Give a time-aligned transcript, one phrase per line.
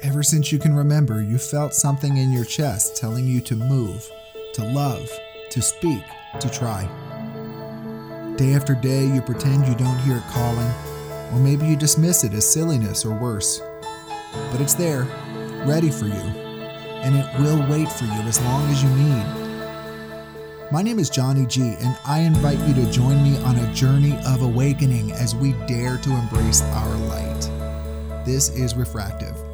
[0.00, 4.08] Ever since you can remember, you felt something in your chest telling you to move,
[4.54, 5.10] to love,
[5.50, 6.04] to speak,
[6.38, 6.84] to try.
[8.36, 10.70] Day after day, you pretend you don't hear it calling,
[11.32, 13.60] or maybe you dismiss it as silliness or worse.
[14.52, 15.02] But it's there,
[15.66, 20.70] ready for you, and it will wait for you as long as you need.
[20.70, 24.16] My name is Johnny G, and I invite you to join me on a journey
[24.28, 28.24] of awakening as we dare to embrace our light.
[28.24, 29.47] This is Refractive.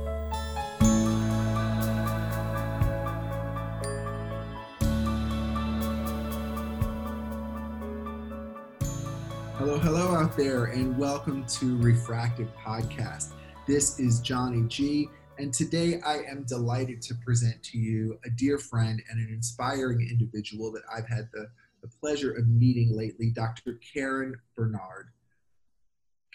[10.37, 13.35] There, and welcome to Refractive Podcast.
[13.69, 18.59] This is Johnny G, and today I am delighted to present to you a dear
[18.59, 21.47] friend and an inspiring individual that I've had the,
[21.83, 23.79] the pleasure of meeting lately, Dr.
[23.93, 25.11] Karen Bernard.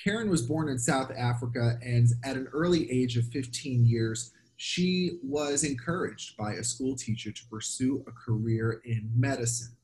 [0.01, 5.19] Karen was born in South Africa, and at an early age of 15 years, she
[5.21, 9.75] was encouraged by a school teacher to pursue a career in medicine.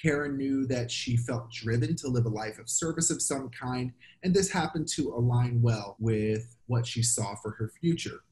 [0.00, 3.92] Karen knew that she felt driven to live a life of service of some kind,
[4.22, 8.22] and this happened to align well with what she saw for her future.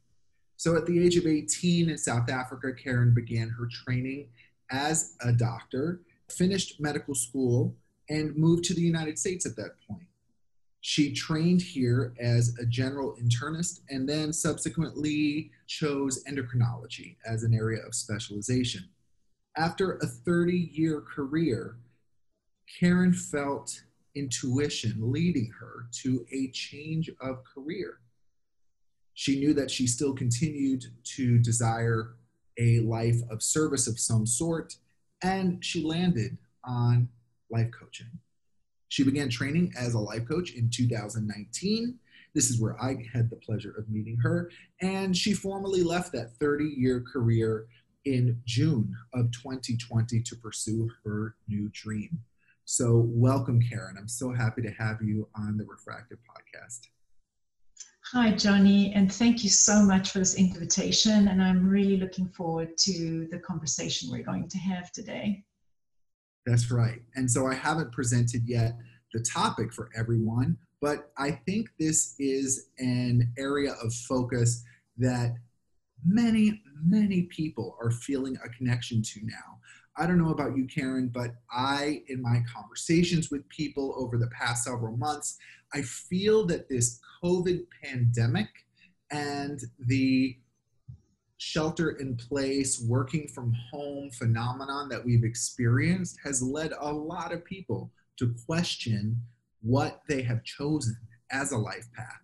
[0.57, 4.29] So, at the age of 18 in South Africa, Karen began her training
[4.71, 7.77] as a doctor, finished medical school,
[8.09, 10.07] and moved to the United States at that point.
[10.81, 17.85] She trained here as a general internist and then subsequently chose endocrinology as an area
[17.85, 18.89] of specialization.
[19.59, 21.79] After a 30 year career,
[22.79, 23.83] Karen felt
[24.15, 27.99] intuition leading her to a change of career.
[29.15, 30.85] She knew that she still continued
[31.17, 32.15] to desire
[32.57, 34.77] a life of service of some sort,
[35.23, 37.09] and she landed on
[37.51, 38.21] life coaching.
[38.91, 41.99] She began training as a life coach in 2019.
[42.33, 46.37] This is where I had the pleasure of meeting her, and she formally left that
[46.37, 47.67] 30 year career
[48.05, 52.21] in June of 2020 to pursue her new dream.
[52.65, 53.97] So, welcome, Karen.
[53.99, 56.81] I'm so happy to have you on the Refractive Podcast.
[58.13, 61.29] Hi, Johnny, and thank you so much for this invitation.
[61.29, 65.45] And I'm really looking forward to the conversation we're going to have today.
[66.47, 67.01] That's right.
[67.17, 68.77] And so, I haven't presented yet
[69.15, 74.63] the topic for everyone, but I think this is an area of focus
[74.99, 75.37] that
[76.05, 79.59] many, many people are feeling a connection to now.
[79.97, 84.29] I don't know about you, Karen, but I, in my conversations with people over the
[84.29, 85.39] past several months,
[85.75, 88.49] I feel that this COVID pandemic
[89.11, 90.37] and the
[91.39, 97.45] shelter in place, working from home phenomenon that we've experienced has led a lot of
[97.45, 99.21] people to question
[99.63, 100.97] what they have chosen
[101.31, 102.21] as a life path.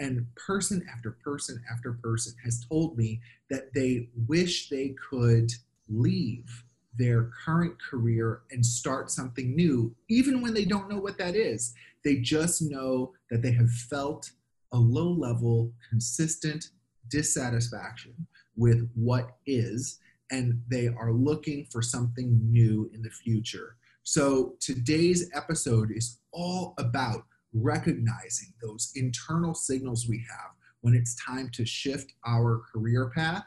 [0.00, 5.52] And person after person after person has told me that they wish they could
[5.88, 6.64] leave
[6.98, 11.74] their current career and start something new, even when they don't know what that is.
[12.02, 14.30] They just know that they have felt
[14.72, 16.70] a low level, consistent
[17.08, 19.98] dissatisfaction with what is,
[20.30, 23.76] and they are looking for something new in the future.
[24.02, 30.50] So today's episode is all about recognizing those internal signals we have
[30.82, 33.44] when it's time to shift our career path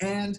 [0.00, 0.38] and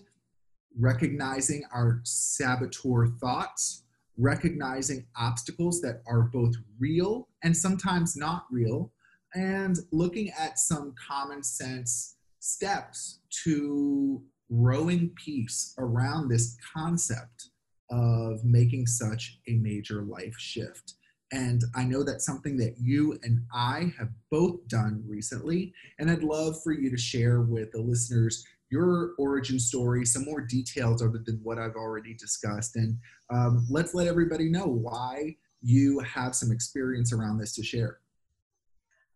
[0.79, 3.83] recognizing our saboteur thoughts,
[4.17, 8.91] recognizing obstacles that are both real and sometimes not real,
[9.33, 17.49] and looking at some common sense steps to rowing peace around this concept
[17.89, 20.93] of making such a major life shift.
[21.31, 25.73] And I know that's something that you and I have both done recently.
[25.99, 30.41] And I'd love for you to share with the listeners your origin story, some more
[30.41, 32.75] details other than what I've already discussed.
[32.75, 32.97] And
[33.29, 37.99] um, let's let everybody know why you have some experience around this to share.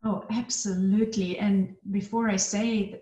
[0.03, 1.37] Oh, absolutely.
[1.37, 3.01] And before I say,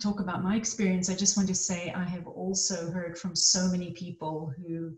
[0.00, 3.68] talk about my experience, I just want to say I have also heard from so
[3.68, 4.96] many people who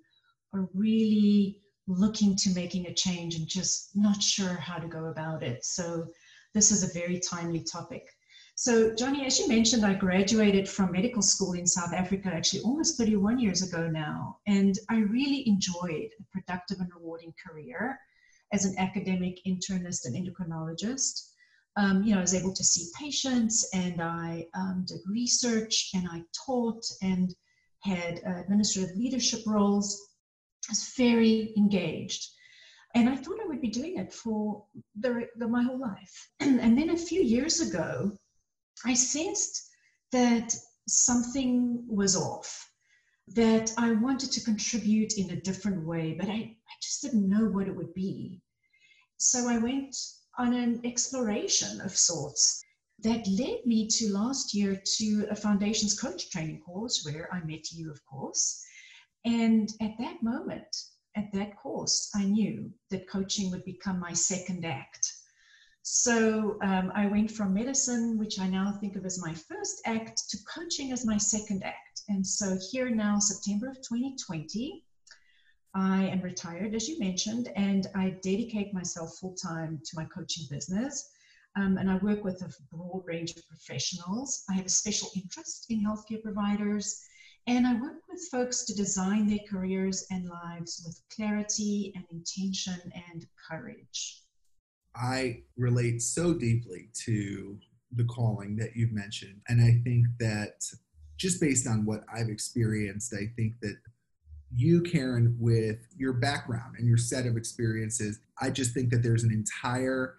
[0.55, 5.43] are really looking to making a change and just not sure how to go about
[5.43, 5.65] it.
[5.65, 6.07] So
[6.55, 8.07] this is a very timely topic.
[8.55, 12.99] So, Johnny, as you mentioned, I graduated from medical school in South Africa actually almost
[12.99, 14.39] 31 years ago now.
[14.47, 17.99] And I really enjoyed a productive and rewarding career
[18.53, 21.31] as an academic internist and endocrinologist.
[21.77, 26.07] Um, you know, I was able to see patients and I um, did research and
[26.07, 27.35] I taught and
[27.81, 29.99] had uh, administrative leadership roles
[30.69, 32.29] was very engaged.
[32.95, 34.65] And I thought I would be doing it for
[34.99, 36.29] the, the my whole life.
[36.41, 38.13] and then a few years ago,
[38.85, 39.71] I sensed
[40.13, 40.55] that
[40.89, 42.71] something was off,
[43.29, 47.47] that I wanted to contribute in a different way, but I, I just didn't know
[47.47, 48.43] what it would be.
[49.17, 49.97] So I went
[50.39, 52.63] on an exploration of sorts
[53.01, 57.73] that led me to last year to a foundations coach training course where I met
[57.73, 58.65] you, of course.
[59.25, 60.77] And at that moment,
[61.17, 65.13] at that course, I knew that coaching would become my second act.
[65.83, 70.23] So um, I went from medicine, which I now think of as my first act,
[70.31, 72.03] to coaching as my second act.
[72.09, 74.85] And so here now, September of 2020,
[75.75, 80.47] I am retired, as you mentioned, and I dedicate myself full time to my coaching
[80.51, 81.11] business.
[81.57, 84.45] Um, and I work with a broad range of professionals.
[84.49, 87.05] I have a special interest in healthcare providers,
[87.47, 92.93] and I work with folks to design their careers and lives with clarity and intention
[93.11, 94.23] and courage.
[94.95, 97.59] I relate so deeply to
[97.93, 99.41] the calling that you've mentioned.
[99.49, 100.63] And I think that
[101.17, 103.77] just based on what I've experienced, I think that
[104.55, 109.25] you, Karen, with your background and your set of experiences, I just think that there's
[109.25, 110.17] an entire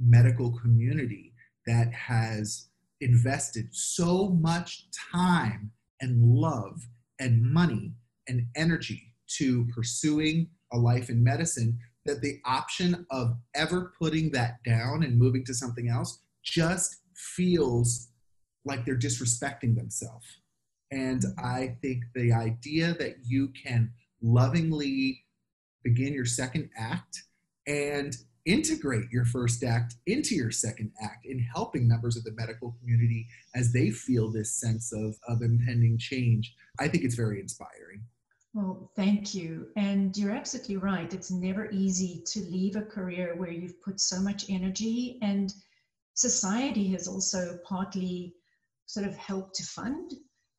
[0.00, 1.34] medical community
[1.66, 2.68] that has
[3.00, 5.70] invested so much time
[6.00, 6.80] and love
[7.18, 7.94] and money
[8.28, 14.62] and energy to pursuing a life in medicine that the option of ever putting that
[14.64, 18.08] down and moving to something else just feels
[18.64, 20.26] like they're disrespecting themselves.
[20.92, 25.24] And I think the idea that you can lovingly
[25.82, 27.22] begin your second act
[27.66, 28.16] and
[28.46, 33.26] integrate your first act into your second act in helping members of the medical community
[33.54, 36.54] as they feel this sense of, of impending change.
[36.78, 38.04] I think it's very inspiring.
[38.54, 39.66] Well, thank you.
[39.76, 41.12] And you're absolutely right.
[41.12, 45.52] It's never easy to leave a career where you've put so much energy, and
[46.14, 48.34] society has also partly
[48.86, 50.12] sort of helped to fund.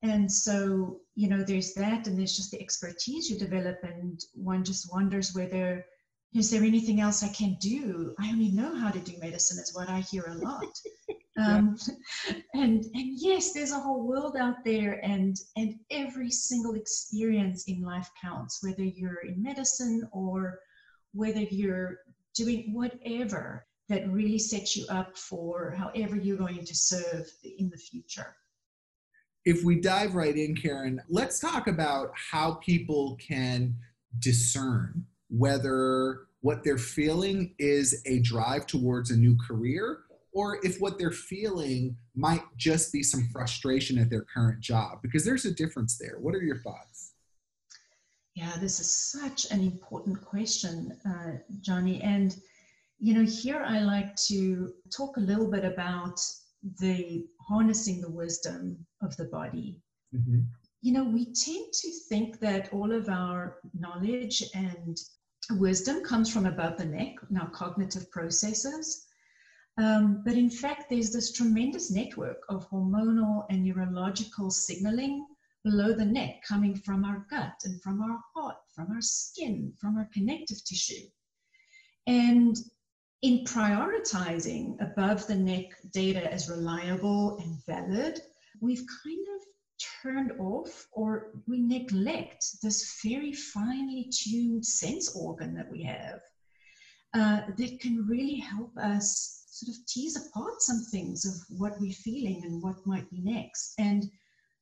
[0.04, 4.64] And so, you know, there's that, and there's just the expertise you develop, and one
[4.64, 5.84] just wonders whether
[6.34, 8.14] is there anything else I can do?
[8.20, 10.66] I only know how to do medicine, is what I hear a lot.
[11.40, 11.78] Um,
[12.56, 17.82] and and yes, there's a whole world out there, and and every single experience in
[17.82, 20.60] life counts, whether you're in medicine or
[21.14, 22.00] whether you're
[22.34, 27.78] doing whatever that really sets you up for however you're going to serve in the
[27.78, 28.36] future.
[29.46, 33.76] If we dive right in, Karen, let's talk about how people can
[34.20, 40.00] discern whether what they're feeling is a drive towards a new career
[40.34, 45.26] or if what they're feeling might just be some frustration at their current job because
[45.26, 46.18] there's a difference there.
[46.20, 47.14] What are your thoughts?
[48.36, 52.02] Yeah this is such an important question uh, johnny.
[52.02, 52.36] And
[53.00, 56.20] you know here i like to talk a little bit about
[56.80, 59.82] the harnessing the wisdom of the body.
[60.16, 60.40] Mm-hmm.
[60.82, 64.98] you know we tend to think that all of our knowledge and
[65.52, 69.08] wisdom comes from above the neck our cognitive processes
[69.78, 75.26] um, but in fact, there's this tremendous network of hormonal and neurological signaling
[75.64, 79.98] below the neck coming from our gut and from our heart, from our skin, from
[79.98, 81.06] our connective tissue.
[82.08, 82.56] And
[83.22, 88.20] in prioritizing above the neck data as reliable and valid,
[88.62, 89.42] we've kind of
[90.02, 96.20] turned off or we neglect this very finely tuned sense organ that we have
[97.14, 101.92] uh, that can really help us sort of tease apart some things of what we're
[101.92, 103.74] feeling and what might be next.
[103.80, 104.06] And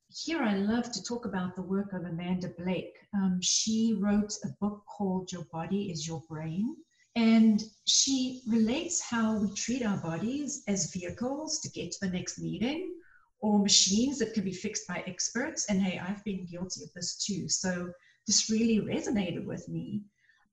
[0.08, 2.96] here I love to talk about the work of Amanda Blake.
[3.14, 6.76] Um, she wrote a book called Your Body is Your Brain.
[7.16, 12.38] And she relates how we treat our bodies as vehicles to get to the next
[12.38, 12.92] meeting
[13.40, 15.66] or machines that can be fixed by experts.
[15.68, 17.48] And hey, I've been guilty of this too.
[17.48, 17.90] So
[18.26, 20.02] this really resonated with me.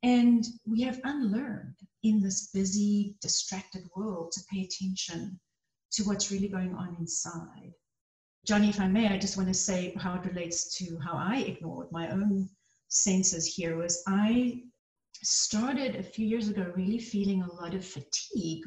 [0.04, 5.40] And we have unlearned in this busy, distracted world to pay attention
[5.94, 7.74] to what's really going on inside.
[8.46, 11.38] Johnny, if I may, I just want to say how it relates to how I
[11.38, 12.50] ignored my own
[12.90, 14.64] senses here was I
[15.22, 18.66] started a few years ago really feeling a lot of fatigue.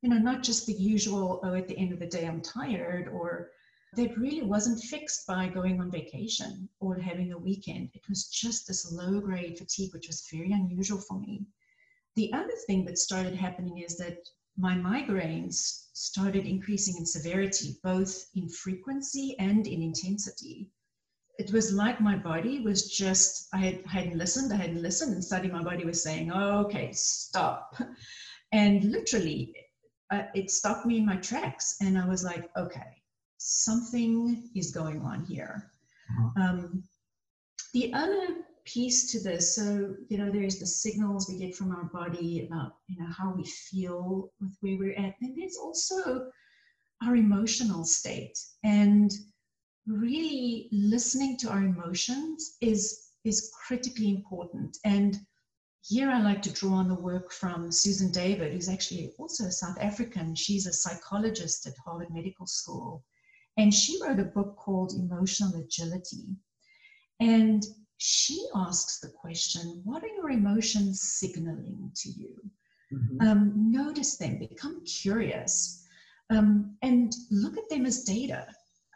[0.00, 3.08] You know, not just the usual, oh, at the end of the day, I'm tired,
[3.08, 3.50] or
[3.94, 7.90] that really wasn't fixed by going on vacation or having a weekend.
[7.94, 11.46] It was just this low grade fatigue, which was very unusual for me.
[12.16, 14.18] The other thing that started happening is that
[14.56, 20.70] my migraines started increasing in severity, both in frequency and in intensity.
[21.38, 25.24] It was like my body was just, I, had, hadn't listened, I hadn't listened, and
[25.24, 27.76] suddenly my body was saying, okay, stop.
[28.50, 29.54] And literally,
[30.10, 31.76] uh, it stopped me in my tracks.
[31.80, 32.97] And I was like, okay,
[33.38, 35.70] something is going on here.
[36.10, 36.42] Uh-huh.
[36.42, 36.82] Um,
[37.72, 41.84] the other piece to this, so you know, there's the signals we get from our
[41.84, 46.30] body about you know how we feel with where we're at, and there's also
[47.04, 48.38] our emotional state.
[48.64, 49.10] And
[49.86, 54.76] really listening to our emotions is is critically important.
[54.84, 55.16] And
[55.82, 59.52] here I like to draw on the work from Susan David, who's actually also a
[59.52, 60.34] South African.
[60.34, 63.04] She's a psychologist at Harvard Medical School.
[63.58, 66.36] And she wrote a book called Emotional Agility.
[67.20, 67.64] And
[67.98, 72.50] she asks the question what are your emotions signaling to you?
[72.92, 73.28] Mm-hmm.
[73.28, 75.84] Um, notice them, become curious,
[76.30, 78.46] um, and look at them as data.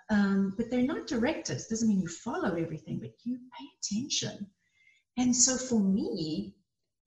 [0.09, 1.59] Um, but they're not directed.
[1.59, 4.47] It doesn't mean you follow everything, but you pay attention.
[5.17, 6.55] And so for me,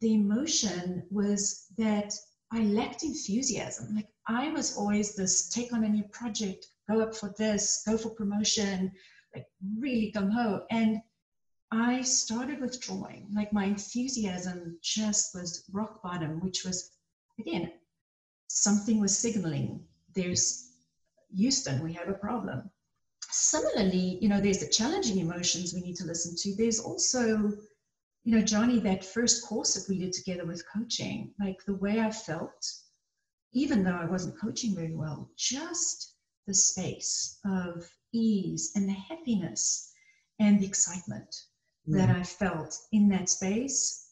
[0.02, 2.14] the emotion was that
[2.52, 3.96] I lacked enthusiasm.
[3.96, 7.98] Like I was always this take on a new project, go up for this, go
[7.98, 8.92] for promotion,
[9.34, 9.48] like
[9.80, 10.64] really gung ho.
[10.72, 11.02] And
[11.72, 13.28] I started withdrawing.
[13.34, 16.92] Like my enthusiasm just was rock bottom, which was,
[17.40, 17.72] again,
[18.48, 19.84] something was signaling
[20.16, 20.72] there's
[21.36, 22.70] Houston, we have a problem.
[23.30, 26.56] Similarly, you know, there's the challenging emotions we need to listen to.
[26.56, 27.52] There's also
[28.26, 32.00] you know, Johnny, that first course that we did together with coaching, like the way
[32.00, 32.72] I felt,
[33.54, 36.15] even though I wasn't coaching very well, just
[36.48, 39.92] the space of ease and the happiness
[40.40, 41.34] and the excitement
[41.88, 41.98] mm.
[41.98, 44.10] that I felt in that space,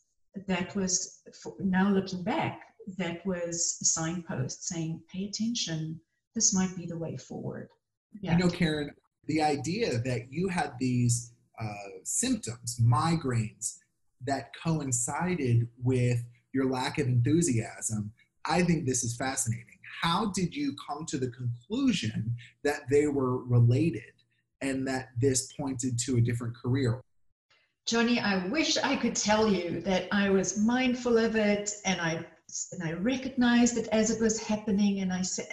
[0.47, 1.21] that was,
[1.59, 2.61] now looking back,
[2.97, 5.99] that was a signpost saying, pay attention,
[6.35, 7.69] this might be the way forward.
[8.19, 8.33] Yeah.
[8.33, 8.91] You know, Karen,
[9.27, 13.77] the idea that you had these uh, symptoms, migraines,
[14.25, 16.23] that coincided with
[16.53, 18.11] your lack of enthusiasm,
[18.45, 19.72] I think this is fascinating.
[20.01, 24.13] How did you come to the conclusion that they were related
[24.61, 27.01] and that this pointed to a different career?
[27.85, 32.25] Johnny, I wish I could tell you that I was mindful of it and I
[32.71, 35.47] and I recognized it as it was happening and I said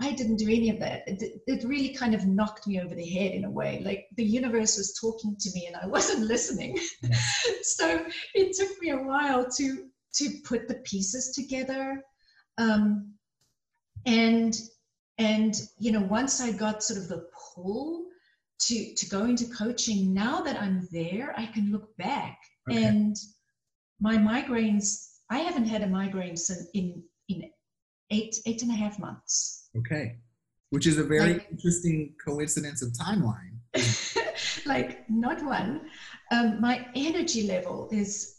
[0.00, 1.04] I didn't do any of that.
[1.06, 3.80] It, it, really kind of knocked me over the head in a way.
[3.84, 6.78] Like the universe was talking to me and I wasn't listening.
[7.02, 7.16] Yeah.
[7.62, 8.04] so
[8.34, 12.02] it took me a while to to put the pieces together.
[12.58, 13.13] Um,
[14.06, 14.54] and
[15.18, 18.06] and you know, once I got sort of the pull
[18.62, 22.38] to to go into coaching, now that I'm there, I can look back
[22.70, 22.84] okay.
[22.84, 23.16] and
[24.00, 25.10] my migraines.
[25.30, 27.50] I haven't had a migraine since in in
[28.10, 30.16] eight eight and a half months Okay.
[30.70, 33.58] Which is a very like, interesting coincidence of timeline.
[34.66, 35.88] like, not one.
[36.30, 38.33] Um, my energy level is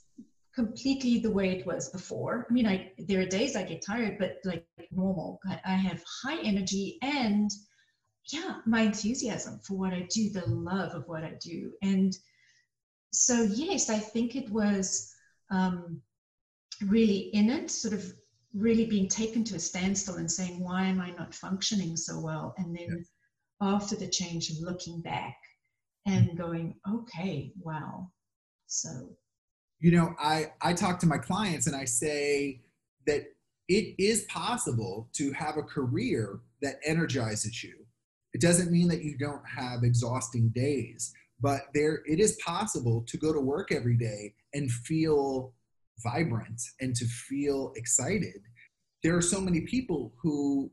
[0.55, 2.47] completely the way it was before.
[2.50, 5.39] I mean, I there are days I get tired, but like normal.
[5.47, 7.51] I, I have high energy and
[8.27, 11.71] yeah, my enthusiasm for what I do, the love of what I do.
[11.81, 12.15] And
[13.12, 15.13] so, yes, I think it was
[15.51, 16.01] um,
[16.88, 18.12] really in it, sort of
[18.53, 22.55] really being taken to a standstill and saying, why am I not functioning so well?
[22.57, 23.07] And then yes.
[23.62, 25.38] after the change, looking back
[26.05, 26.38] and mm-hmm.
[26.38, 28.09] going, okay, wow.
[28.67, 29.09] So,
[29.79, 32.62] you know, I, I talk to my clients and I say
[33.08, 33.25] that
[33.67, 37.75] it is possible to have a career that energizes you.
[38.34, 43.17] It doesn't mean that you don't have exhausting days, but there it is possible to
[43.17, 45.53] go to work every day and feel
[46.03, 48.41] vibrant and to feel excited.
[49.03, 50.72] There are so many people who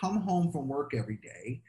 [0.00, 1.62] come home from work every day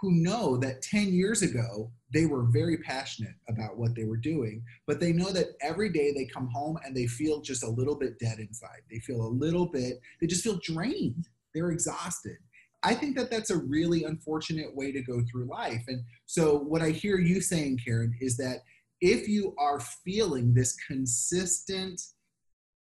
[0.00, 4.62] who know that 10 years ago they were very passionate about what they were doing,
[4.86, 7.96] but they know that every day they come home and they feel just a little
[7.96, 8.80] bit dead inside.
[8.90, 11.28] They feel a little bit, they just feel drained.
[11.54, 12.36] They're exhausted.
[12.84, 15.82] I think that that's a really unfortunate way to go through life.
[15.88, 18.58] And so, what I hear you saying, Karen, is that
[19.00, 22.00] if you are feeling this consistent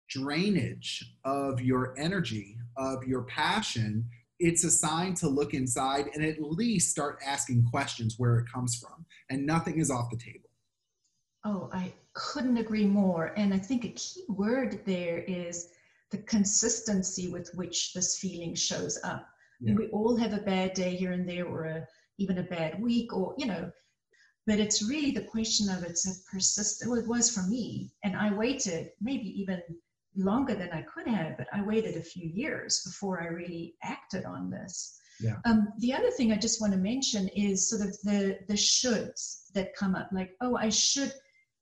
[0.08, 4.08] drainage of your energy, of your passion,
[4.40, 8.76] it's a sign to look inside and at least start asking questions where it comes
[8.76, 9.04] from.
[9.30, 10.48] And nothing is off the table.
[11.44, 13.32] Oh, I couldn't agree more.
[13.36, 15.68] And I think a key word there is
[16.10, 19.28] the consistency with which this feeling shows up.
[19.60, 19.74] Yeah.
[19.74, 21.86] We all have a bad day here and there, or a,
[22.18, 23.70] even a bad week, or, you know,
[24.46, 27.92] but it's really the question of it's a persistent, well, it was for me.
[28.04, 29.60] And I waited maybe even
[30.16, 34.24] longer than I could have, but I waited a few years before I really acted
[34.24, 34.98] on this.
[35.20, 35.36] Yeah.
[35.44, 39.50] Um, the other thing I just want to mention is sort of the the shoulds
[39.54, 41.12] that come up, like, oh, I should,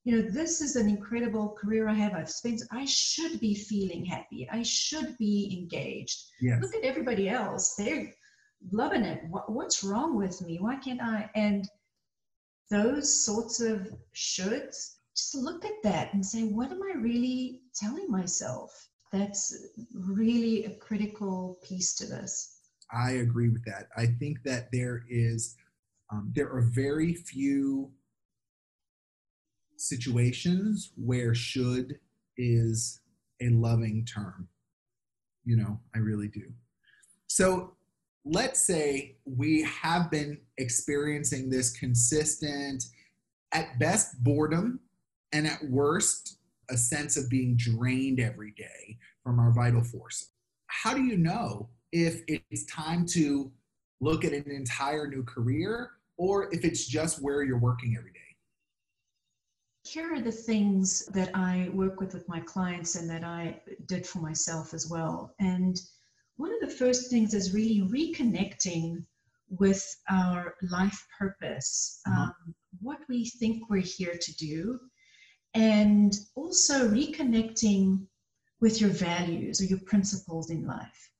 [0.04, 2.14] you know, this is an incredible career I have.
[2.14, 2.62] I've spent.
[2.70, 4.48] I should be feeling happy.
[4.50, 6.24] I should be engaged.
[6.40, 6.60] Yes.
[6.62, 7.74] Look at everybody else.
[7.76, 8.12] They're
[8.70, 9.22] loving it.
[9.30, 10.58] What, what's wrong with me?
[10.60, 11.30] Why can't I?
[11.34, 11.68] And
[12.70, 18.10] those sorts of shoulds, just look at that and say, what am I really telling
[18.10, 18.88] myself?
[19.12, 19.56] That's
[19.94, 22.55] really a critical piece to this.
[22.92, 23.88] I agree with that.
[23.96, 25.56] I think that there is,
[26.10, 27.90] um, there are very few
[29.76, 31.98] situations where should
[32.36, 33.00] is
[33.40, 34.48] a loving term.
[35.44, 36.52] You know, I really do.
[37.26, 37.72] So
[38.24, 42.84] let's say we have been experiencing this consistent,
[43.52, 44.80] at best, boredom,
[45.32, 46.38] and at worst,
[46.68, 50.30] a sense of being drained every day from our vital force.
[50.66, 53.50] How do you know if it's time to
[54.00, 58.20] look at an entire new career or if it's just where you're working every day?
[59.84, 64.06] Here are the things that I work with with my clients and that I did
[64.06, 65.34] for myself as well.
[65.38, 65.80] And
[66.36, 69.04] one of the first things is really reconnecting
[69.48, 72.22] with our life purpose, uh-huh.
[72.22, 74.80] um, what we think we're here to do,
[75.54, 78.06] and also reconnecting
[78.60, 81.10] with your values or your principles in life.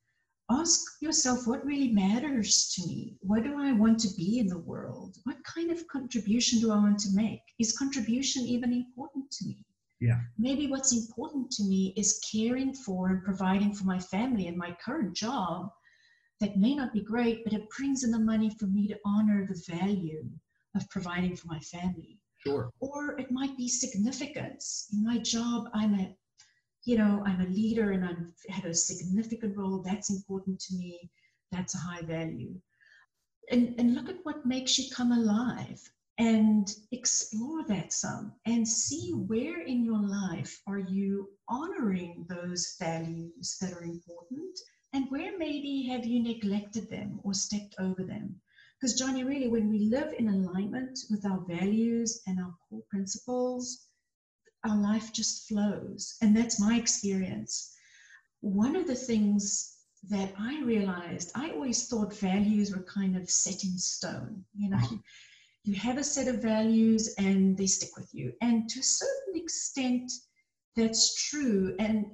[0.48, 3.16] Ask yourself what really matters to me?
[3.20, 5.16] What do I want to be in the world?
[5.24, 7.40] What kind of contribution do I want to make?
[7.58, 9.64] Is contribution even important to me?
[10.00, 10.20] Yeah.
[10.38, 14.76] Maybe what's important to me is caring for and providing for my family and my
[14.84, 15.70] current job
[16.40, 19.46] that may not be great, but it brings in the money for me to honor
[19.46, 20.28] the value
[20.76, 22.20] of providing for my family.
[22.46, 22.70] Sure.
[22.80, 24.88] Or it might be significance.
[24.92, 26.14] In my job, I'm a,
[26.86, 29.82] you know, I'm a leader and I've had a significant role.
[29.84, 31.10] That's important to me.
[31.50, 32.54] That's a high value.
[33.50, 35.82] And, and look at what makes you come alive
[36.18, 43.56] and explore that some and see where in your life are you honoring those values
[43.60, 44.58] that are important
[44.94, 48.34] and where maybe have you neglected them or stepped over them
[48.80, 53.88] because johnny really when we live in alignment with our values and our core principles
[54.68, 57.74] our life just flows and that's my experience
[58.40, 63.64] one of the things that i realized i always thought values were kind of set
[63.64, 64.96] in stone you know uh-huh
[65.66, 68.32] you have a set of values and they stick with you.
[68.40, 70.12] And to a certain extent,
[70.76, 71.74] that's true.
[71.80, 72.06] And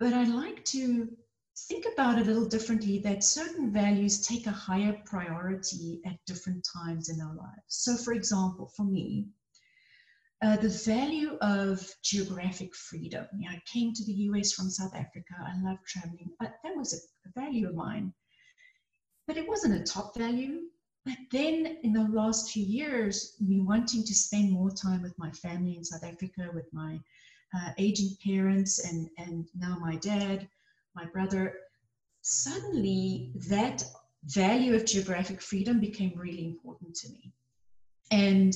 [0.00, 1.08] but I like to
[1.68, 6.66] think about it a little differently that certain values take a higher priority at different
[6.76, 7.62] times in our lives.
[7.68, 9.28] So, for example, for me,
[10.42, 13.26] uh, the value of geographic freedom.
[13.38, 15.34] You know, I came to the US from South Africa.
[15.40, 18.12] I love traveling, but that was a, a value of mine.
[19.26, 20.62] But it wasn't a top value.
[21.04, 25.30] But then in the last few years, me wanting to spend more time with my
[25.30, 26.98] family in South Africa, with my
[27.56, 30.48] uh, aging parents, and, and now my dad,
[30.94, 31.54] my brother,
[32.22, 33.84] suddenly that
[34.24, 37.32] value of geographic freedom became really important to me.
[38.10, 38.54] And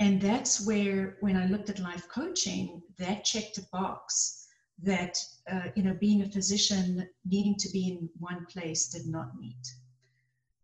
[0.00, 4.46] and that's where when I looked at life coaching, that checked a box
[4.82, 5.18] that
[5.50, 9.66] uh, you know being a physician needing to be in one place did not meet.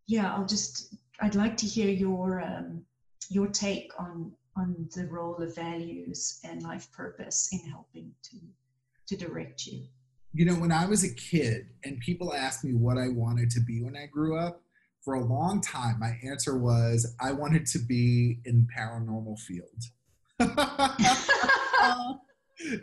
[0.07, 2.83] Yeah, I'll just I'd like to hear your um,
[3.29, 8.37] your take on on the role of values and life purpose in helping to
[9.07, 9.83] to direct you.
[10.33, 13.61] You know, when I was a kid and people asked me what I wanted to
[13.61, 14.61] be when I grew up,
[15.05, 19.83] for a long time my answer was I wanted to be in paranormal field.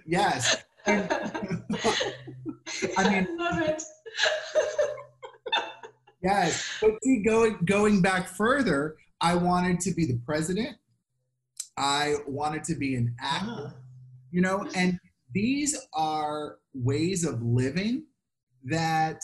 [0.06, 0.62] yes.
[0.86, 1.00] I
[3.10, 3.82] mean, I love it.
[6.22, 10.76] Yes, but see, going going back further, I wanted to be the president.
[11.76, 13.48] I wanted to be an actor.
[13.50, 13.74] Ah.
[14.30, 14.98] You know, and
[15.34, 18.04] these are ways of living
[18.64, 19.20] that,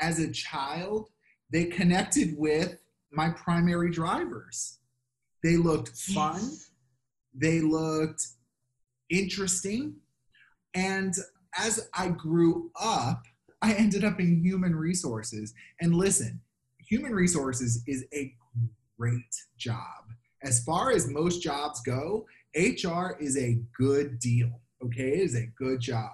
[0.00, 1.08] as a child,
[1.50, 2.78] they connected with
[3.10, 4.78] my primary drivers.
[5.42, 6.36] They looked fun.
[6.36, 6.70] Yes.
[7.34, 8.26] They looked
[9.10, 9.96] interesting.
[10.74, 11.14] And
[11.56, 13.22] as I grew up,
[13.62, 15.54] I ended up in human resources.
[15.80, 16.40] And listen,
[16.78, 18.32] human resources is a
[18.98, 20.04] great job.
[20.42, 24.60] As far as most jobs go, HR is a good deal.
[24.84, 26.12] Okay, it is a good job.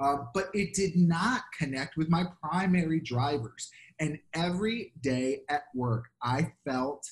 [0.00, 3.70] Uh, but it did not connect with my primary drivers.
[4.00, 7.06] And every day at work, I felt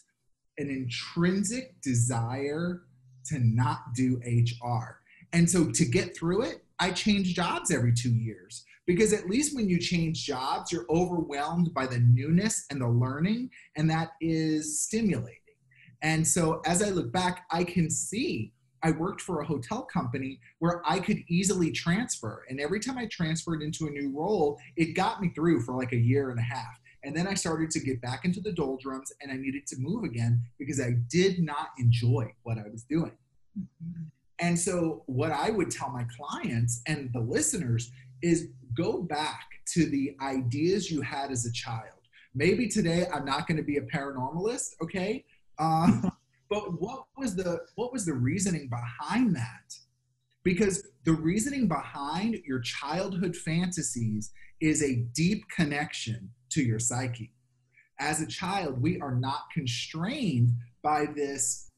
[0.58, 2.82] an intrinsic desire
[3.26, 5.00] to not do HR.
[5.32, 9.54] And so to get through it, I changed jobs every two years because at least
[9.54, 14.82] when you change jobs, you're overwhelmed by the newness and the learning, and that is
[14.82, 15.38] stimulating.
[16.02, 18.51] And so as I look back, I can see
[18.82, 22.44] I worked for a hotel company where I could easily transfer.
[22.48, 25.92] And every time I transferred into a new role, it got me through for like
[25.92, 26.80] a year and a half.
[27.04, 30.04] And then I started to get back into the doldrums and I needed to move
[30.04, 33.12] again because I did not enjoy what I was doing.
[33.58, 34.02] Mm-hmm.
[34.38, 37.92] And so, what I would tell my clients and the listeners
[38.22, 41.98] is go back to the ideas you had as a child.
[42.34, 45.24] Maybe today I'm not going to be a paranormalist, okay?
[45.58, 46.10] Uh,
[46.52, 49.74] but what was the what was the reasoning behind that?
[50.44, 57.32] Because the reasoning behind your childhood fantasies is a deep connection to your psyche.
[57.98, 60.50] As a child, we are not constrained
[60.82, 61.70] by this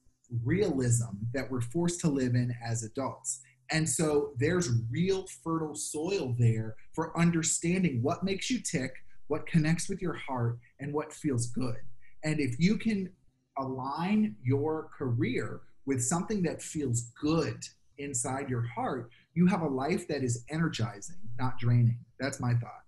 [0.43, 3.43] realism that we're forced to live in as adults.
[3.71, 8.93] And so there's real fertile soil there for understanding what makes you tick,
[9.29, 11.77] what connects with your heart, and what feels good.
[12.25, 13.11] And if you can
[13.59, 17.59] align your career with something that feels good
[17.99, 21.99] inside your heart, you have a life that is energizing, not draining.
[22.19, 22.83] That's my thought.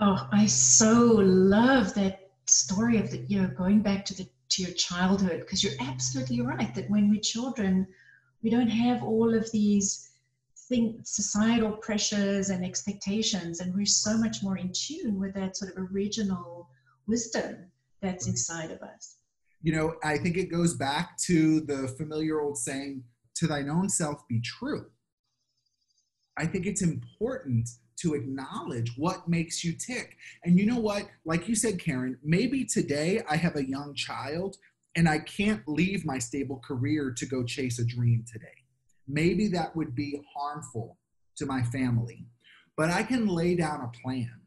[0.00, 4.62] Oh, I so love that story of the, you know, going back to the to
[4.62, 7.86] your childhood because you're absolutely right that when we're children,
[8.42, 10.10] we don't have all of these
[10.68, 15.76] think societal pressures and expectations, and we're so much more in tune with that sort
[15.76, 16.68] of original
[17.06, 17.56] wisdom
[18.02, 19.15] that's inside of us.
[19.62, 23.02] You know, I think it goes back to the familiar old saying,
[23.36, 24.86] to thine own self be true.
[26.36, 30.16] I think it's important to acknowledge what makes you tick.
[30.44, 31.06] And you know what?
[31.24, 34.56] Like you said, Karen, maybe today I have a young child
[34.96, 38.46] and I can't leave my stable career to go chase a dream today.
[39.08, 40.98] Maybe that would be harmful
[41.36, 42.26] to my family,
[42.76, 44.40] but I can lay down a plan.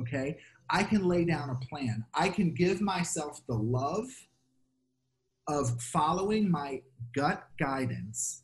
[0.00, 0.38] Okay?
[0.70, 2.04] I can lay down a plan.
[2.14, 4.06] I can give myself the love
[5.48, 6.82] of following my
[7.14, 8.42] gut guidance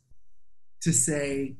[0.81, 1.55] to say,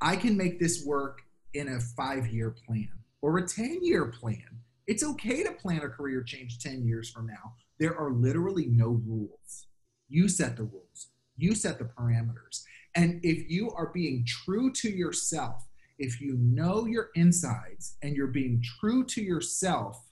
[0.00, 1.22] I can make this work
[1.54, 2.90] in a five year plan
[3.22, 4.60] or a 10 year plan.
[4.86, 7.54] It's okay to plan a career change 10 years from now.
[7.78, 9.66] There are literally no rules.
[10.08, 12.62] You set the rules, you set the parameters.
[12.94, 15.66] And if you are being true to yourself,
[15.98, 20.02] if you know your insides and you're being true to yourself,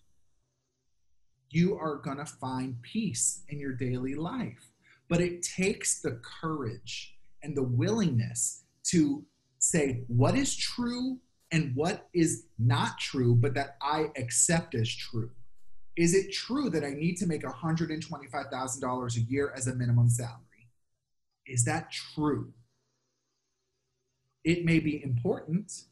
[1.51, 4.71] you are going to find peace in your daily life.
[5.09, 9.25] But it takes the courage and the willingness to
[9.59, 11.19] say what is true
[11.53, 15.31] and what is not true, but that I accept as true.
[15.97, 20.41] Is it true that I need to make $125,000 a year as a minimum salary?
[21.47, 22.53] Is that true?
[24.45, 25.85] It may be important,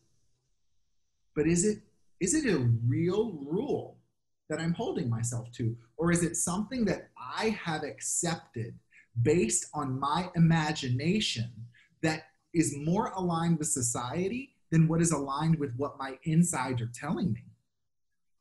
[1.34, 1.78] but is it
[2.20, 3.98] is it a real rule
[4.48, 5.76] that I'm holding myself to?
[5.96, 8.78] Or is it something that I have accepted
[9.20, 11.50] based on my imagination
[12.02, 16.90] that is more aligned with society than what is aligned with what my insides are
[16.94, 17.44] telling me.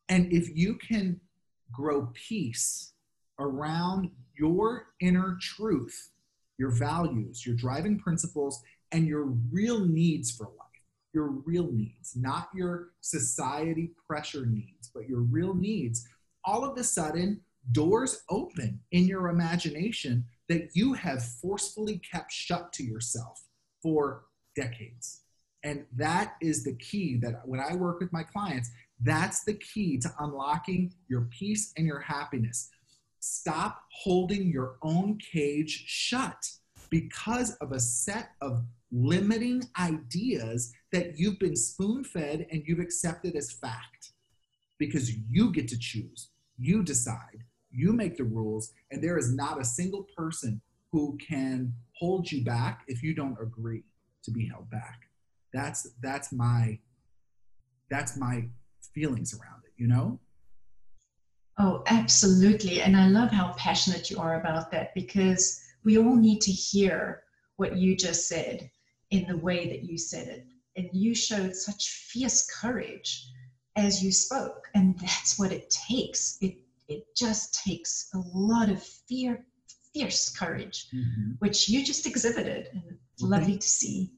[0.10, 1.20] And if you can
[1.72, 2.94] grow peace
[3.38, 6.12] around your inner truth,
[6.58, 10.56] your values, your driving principles, and your real needs for life,
[11.14, 16.08] your real needs, not your society pressure needs, but your real needs,
[16.44, 22.74] all of a sudden, doors open in your imagination that you have forcefully kept shut
[22.74, 23.44] to yourself
[23.82, 24.24] for
[24.56, 25.22] decades.
[25.64, 29.98] And that is the key that when I work with my clients, that's the key
[30.00, 32.70] to unlocking your peace and your happiness.
[33.20, 36.50] Stop holding your own cage shut
[36.90, 43.36] because of a set of limiting ideas that you've been spoon fed and you've accepted
[43.36, 44.14] as fact.
[44.78, 49.62] Because you get to choose, you decide, you make the rules, and there is not
[49.62, 50.60] a single person
[50.92, 53.84] who can hold you back if you don't agree
[54.24, 55.02] to be held back.
[55.54, 56.80] That's that's my
[57.90, 58.48] that's my
[58.94, 60.20] feelings around it you know?
[61.58, 62.82] Oh absolutely.
[62.82, 67.24] And i love how passionate you are about that because we all need to hear
[67.58, 68.70] what you just said
[69.12, 70.46] in the way that you said it.
[70.76, 73.28] And you showed such fierce courage
[73.76, 74.68] as you spoke.
[74.74, 76.38] And that's what it takes.
[76.42, 79.46] It it just takes a lot of fear
[79.94, 81.32] fierce courage mm-hmm.
[81.40, 82.70] which you just exhibited.
[82.74, 84.12] And lovely to see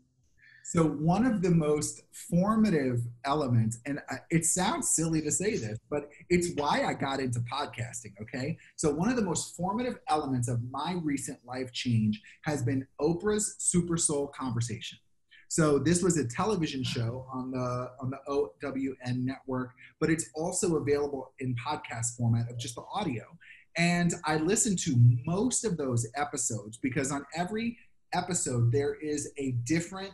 [0.76, 5.78] so, one of the most formative elements, and uh, it sounds silly to say this,
[5.88, 8.58] but it's why I got into podcasting, okay?
[8.76, 13.54] So, one of the most formative elements of my recent life change has been Oprah's
[13.60, 14.98] Super Soul Conversation.
[15.48, 20.78] So this was a television show on the on the OWN network, but it's also
[20.78, 23.26] available in podcast format of just the audio.
[23.78, 27.78] And I listened to most of those episodes because on every
[28.14, 30.14] episode there is a different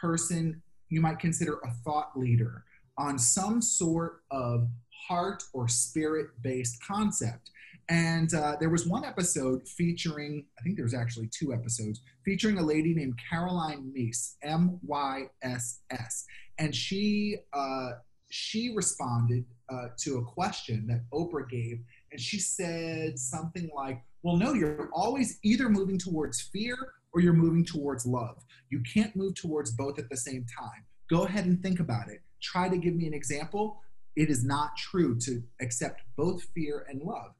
[0.00, 2.64] person you might consider a thought leader
[2.96, 4.68] on some sort of
[5.08, 7.50] heart or spirit based concept.
[7.88, 12.58] And uh, there was one episode featuring, I think there was actually two episodes, featuring
[12.58, 16.24] a lady named Caroline Myss, M Y S S.
[16.58, 17.90] And she, uh,
[18.30, 21.80] she responded uh, to a question that Oprah gave.
[22.10, 26.76] And she said something like, Well, no, you're always either moving towards fear
[27.14, 28.44] or you're moving towards love.
[28.70, 30.84] You can't move towards both at the same time.
[31.08, 32.20] Go ahead and think about it.
[32.42, 33.80] Try to give me an example.
[34.16, 37.32] It is not true to accept both fear and love.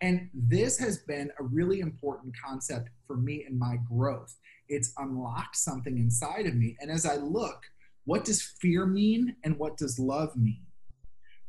[0.00, 4.36] And this has been a really important concept for me in my growth.
[4.68, 6.76] It's unlocked something inside of me.
[6.80, 7.62] And as I look,
[8.04, 10.66] what does fear mean and what does love mean?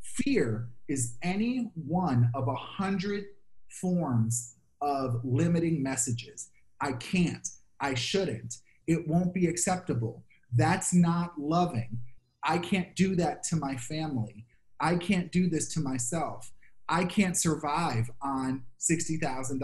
[0.02, 3.26] Fear is any one of a hundred
[3.68, 6.50] forms of limiting messages.
[6.80, 7.48] I can't,
[7.80, 8.56] I shouldn't,
[8.88, 10.24] it won't be acceptable.
[10.54, 12.00] That's not loving.
[12.44, 14.46] I can't do that to my family.
[14.80, 16.52] I can't do this to myself.
[16.88, 19.60] I can't survive on $60,000.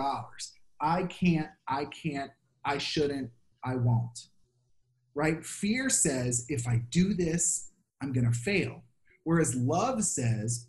[0.82, 2.32] I can't, I can't,
[2.65, 3.30] I shouldn't,
[3.63, 4.28] I won't.
[5.13, 5.45] Right?
[5.45, 7.69] Fear says, if I do this,
[8.02, 8.84] I'm going to fail.
[9.24, 10.67] Whereas love says,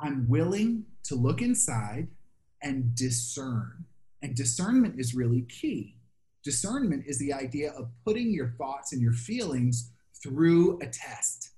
[0.00, 2.08] I'm willing to look inside
[2.62, 3.86] and discern.
[4.22, 5.96] And discernment is really key.
[6.42, 9.90] Discernment is the idea of putting your thoughts and your feelings
[10.22, 11.50] through a test.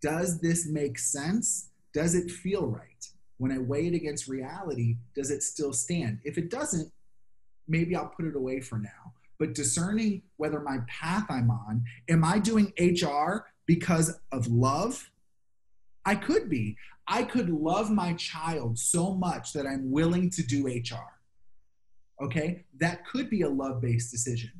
[0.00, 1.70] Does this make sense?
[1.92, 3.06] Does it feel right?
[3.38, 6.20] When I weigh it against reality, does it still stand?
[6.24, 6.90] If it doesn't,
[7.68, 9.12] maybe I'll put it away for now.
[9.38, 15.10] But discerning whether my path I'm on, am I doing HR because of love?
[16.04, 16.76] I could be.
[17.06, 21.13] I could love my child so much that I'm willing to do HR.
[22.22, 24.50] Okay, that could be a love based decision.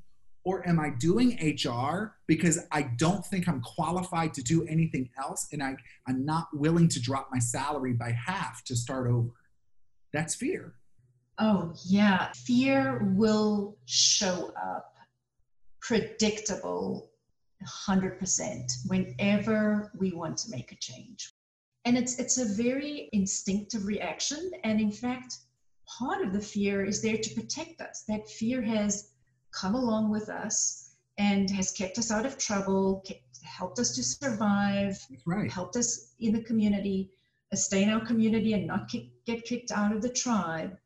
[0.44, 5.48] Or am I doing HR because I don't think I'm qualified to do anything else
[5.52, 5.74] and I,
[6.06, 9.32] I'm not willing to drop my salary by half to start over?
[10.12, 10.74] That's fear.
[11.38, 12.30] Oh, yeah.
[12.32, 14.94] Fear will show up
[15.80, 17.10] predictable
[17.88, 21.32] 100% whenever we want to make a change.
[21.86, 24.50] And it's, it's a very instinctive reaction.
[24.62, 25.38] And in fact,
[25.86, 28.04] part of the fear is there to protect us.
[28.08, 29.10] That fear has
[29.52, 34.02] come along with us and has kept us out of trouble, kept, helped us to
[34.02, 35.50] survive, right.
[35.50, 37.10] helped us in the community,
[37.52, 40.76] stay in our community and not kick, get kicked out of the tribe.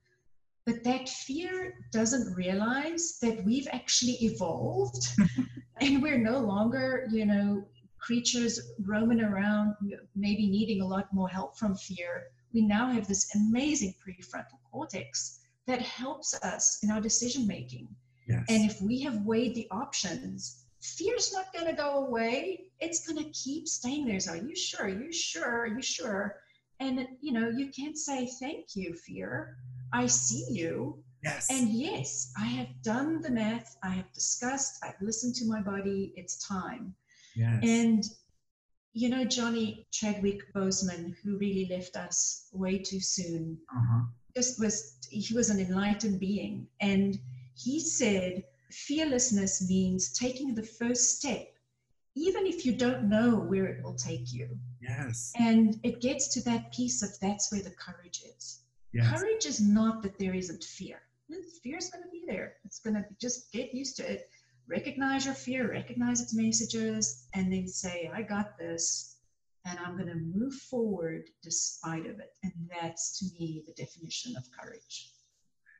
[0.66, 5.08] But that fear doesn't realize that we've actually evolved
[5.80, 7.64] and we're no longer, you know,
[7.98, 9.74] creatures roaming around,
[10.14, 15.40] maybe needing a lot more help from fear we now have this amazing prefrontal cortex
[15.66, 17.88] that helps us in our decision making.
[18.26, 18.44] Yes.
[18.48, 22.70] And if we have weighed the options, fear's not going to go away.
[22.80, 24.20] It's going to keep staying there.
[24.20, 24.86] So, are you sure?
[24.86, 25.60] Are you sure?
[25.62, 26.36] Are you sure?
[26.80, 29.56] And you know, you can't say thank you, fear.
[29.92, 31.02] I see you.
[31.24, 31.50] Yes.
[31.50, 33.76] And yes, I have done the math.
[33.82, 34.78] I have discussed.
[34.84, 36.12] I've listened to my body.
[36.16, 36.94] It's time.
[37.34, 37.60] Yes.
[37.62, 38.04] And
[38.92, 43.58] you know Johnny Chadwick Boseman, who really left us way too soon.
[43.74, 44.02] Uh-huh.
[44.36, 47.18] Just was he was an enlightened being, and
[47.54, 51.48] he said fearlessness means taking the first step,
[52.14, 54.48] even if you don't know where it will take you.
[54.80, 55.32] Yes.
[55.38, 58.60] And it gets to that piece of that's where the courage is.
[58.92, 59.10] Yes.
[59.10, 61.00] Courage is not that there isn't fear.
[61.30, 62.54] Hmm, fear is going to be there.
[62.64, 64.30] It's going to just get used to it
[64.68, 69.16] recognize your fear, recognize its messages, and then say, I got this,
[69.68, 72.32] and I'm going to move forward despite of it.
[72.42, 75.12] And that's to me the definition of courage.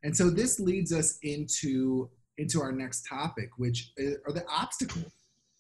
[0.03, 5.12] And so this leads us into into our next topic, which are the obstacles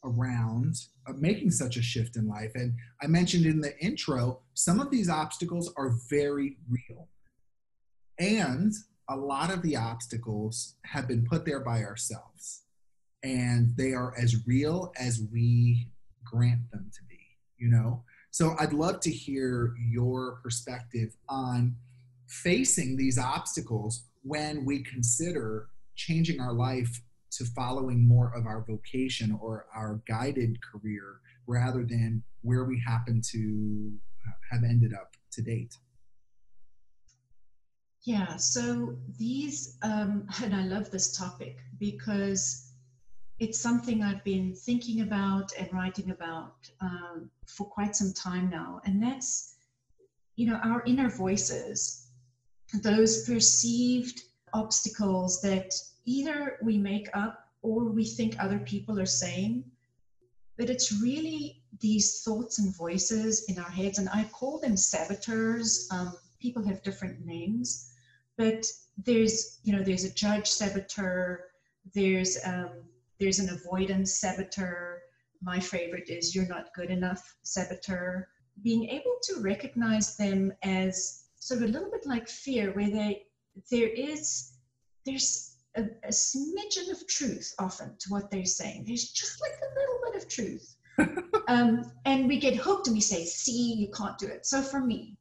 [0.04, 0.76] around
[1.08, 2.52] uh, making such a shift in life.
[2.54, 7.08] And I mentioned in the intro, some of these obstacles are very real.
[8.20, 8.72] And
[9.08, 12.62] a lot of the obstacles have been put there by ourselves
[13.24, 15.88] and they are as real as we
[16.24, 17.18] grant them to be,
[17.56, 18.04] you know?
[18.30, 21.76] So I'd love to hear your perspective on
[22.28, 29.38] facing these obstacles when we consider changing our life to following more of our vocation
[29.40, 33.92] or our guided career rather than where we happen to
[34.50, 35.74] have ended up to date.
[38.04, 42.67] Yeah, so these, um, and I love this topic because
[43.40, 48.80] it's something I've been thinking about and writing about um, for quite some time now.
[48.84, 49.54] And that's,
[50.36, 52.08] you know, our inner voices,
[52.82, 54.22] those perceived
[54.52, 55.72] obstacles that
[56.04, 59.64] either we make up or we think other people are saying.
[60.56, 65.86] But it's really these thoughts and voices in our heads, and I call them saboteurs.
[65.92, 67.92] Um, people have different names,
[68.36, 68.66] but
[69.04, 71.44] there's you know there's a judge saboteur,
[71.94, 72.70] there's um,
[73.18, 75.02] there's an avoidance saboteur.
[75.42, 78.28] My favorite is you're not good enough saboteur.
[78.62, 83.22] Being able to recognize them as sort of a little bit like fear, where they
[83.70, 84.52] there is
[85.04, 88.84] there's a, a smidgen of truth often to what they're saying.
[88.86, 90.76] There's just like a little bit of truth.
[91.48, 94.46] um, and we get hooked and we say, see, you can't do it.
[94.46, 95.16] So for me,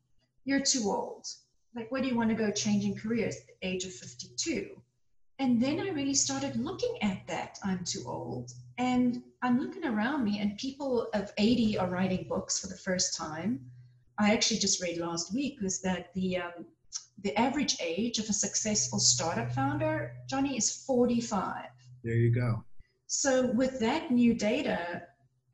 [0.46, 1.28] you're too old.
[1.76, 4.82] Like, where do you want to go changing careers at the age of 52?
[5.40, 7.60] And then I really started looking at that.
[7.64, 8.52] I'm too old.
[8.78, 13.16] And I'm looking around me, and people of 80 are writing books for the first
[13.16, 13.60] time.
[14.20, 16.66] I actually just read last week was that the um,
[17.24, 21.66] the average age of a successful startup founder, Johnny, is 45.
[22.04, 22.64] There you go.
[23.08, 25.04] So with that new data,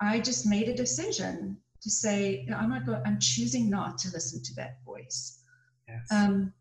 [0.02, 3.98] I just made a decision to say, you know, I'm not going, I'm choosing not
[4.00, 5.40] to listen to that voice.
[5.88, 6.08] Yes.
[6.12, 6.54] Um,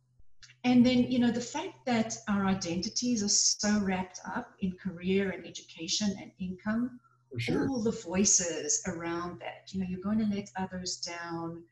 [0.64, 5.31] and then, you know, the fact that our identities are so wrapped up in career
[5.31, 7.01] and education and income,
[7.38, 7.68] sure.
[7.68, 11.64] all the voices around that, you know, you're going to let others down.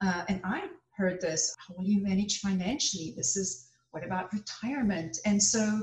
[0.00, 3.12] Uh, and I heard this how will you manage financially?
[3.14, 5.18] This is what about retirement?
[5.26, 5.82] And so,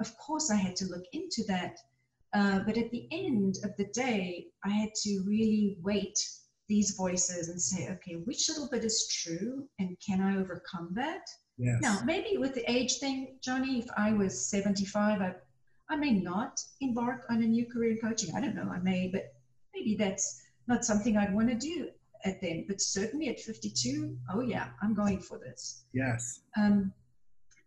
[0.00, 1.78] of course, I had to look into that.
[2.34, 6.18] Uh, but at the end of the day, I had to really weight
[6.68, 11.28] these voices and say, okay, which little bit is true and can I overcome that?
[11.58, 11.80] Yes.
[11.80, 15.34] Now, maybe with the age thing, Johnny, if I was 75, I,
[15.88, 18.34] I may not embark on a new career in coaching.
[18.34, 19.34] I don't know, I may, but
[19.74, 21.88] maybe that's not something I'd want to do
[22.24, 22.64] at then.
[22.66, 25.84] But certainly at 52, oh yeah, I'm going for this.
[25.92, 26.40] Yes.
[26.56, 26.92] Um,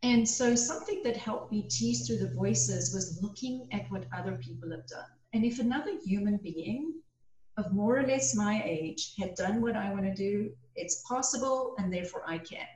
[0.04, 4.38] and so something that helped me tease through the voices was looking at what other
[4.38, 5.10] people have done.
[5.34, 6.94] And if another human being
[7.58, 11.76] of more or less my age had done what I want to do, it's possible
[11.80, 12.68] and therefore I can.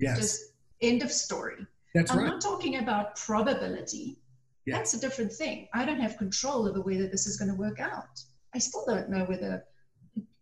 [0.00, 0.18] Yes.
[0.18, 0.42] Just
[0.80, 1.66] end of story.
[1.94, 2.26] That's I'm right.
[2.28, 4.18] not talking about probability.
[4.66, 4.76] Yeah.
[4.76, 5.68] That's a different thing.
[5.74, 8.20] I don't have control over whether this is going to work out.
[8.54, 9.64] I still don't know whether,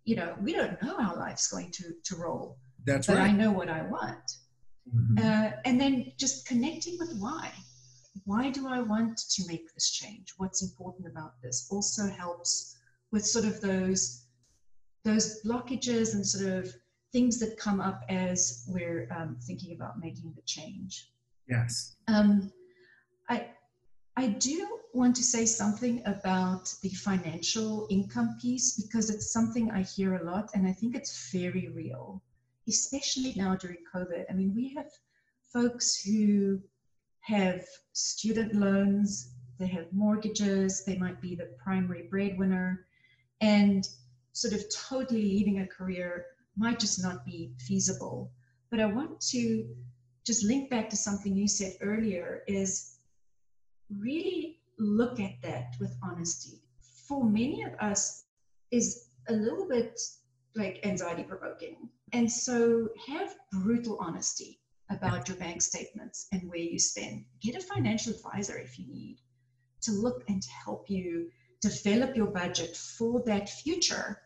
[0.05, 3.14] you know, we don't know how life's going to, to roll, That's right.
[3.14, 4.31] but I know what I want.
[4.95, 5.19] Mhm.
[5.19, 7.51] Uh, and then just connecting with why.
[8.25, 10.35] Why do I want to make this change?
[10.38, 11.69] What's important about this?
[11.71, 12.77] Also helps
[13.12, 14.25] with sort of those
[15.05, 16.75] those blockages and sort of
[17.16, 21.09] things that come up as we're um, thinking about making the change.
[21.48, 21.96] yes.
[22.09, 22.52] Um,
[23.31, 23.37] I
[24.18, 24.59] I do
[24.92, 30.24] want to say something about the financial income piece because it's something I hear a
[30.31, 32.22] lot, and I think it's very real,
[32.68, 34.24] especially now during COVID.
[34.31, 34.90] I mean, we have
[35.57, 36.61] folks who
[37.20, 39.09] have student loans,
[39.59, 42.87] they have mortgages, they might be the primary breadwinner,
[43.40, 43.83] and
[44.33, 46.26] sort of totally leaving a career
[46.57, 48.31] might just not be feasible.
[48.71, 49.66] But I want to
[50.25, 52.99] just link back to something you said earlier is
[53.90, 56.62] really look at that with honesty.
[57.09, 58.25] For many of us
[58.71, 60.01] is a little bit
[60.55, 61.88] like anxiety provoking.
[62.12, 67.25] And so have brutal honesty about your bank statements and where you spend.
[67.42, 69.19] Get a financial advisor if you need
[69.83, 74.21] to look and to help you develop your budget for that future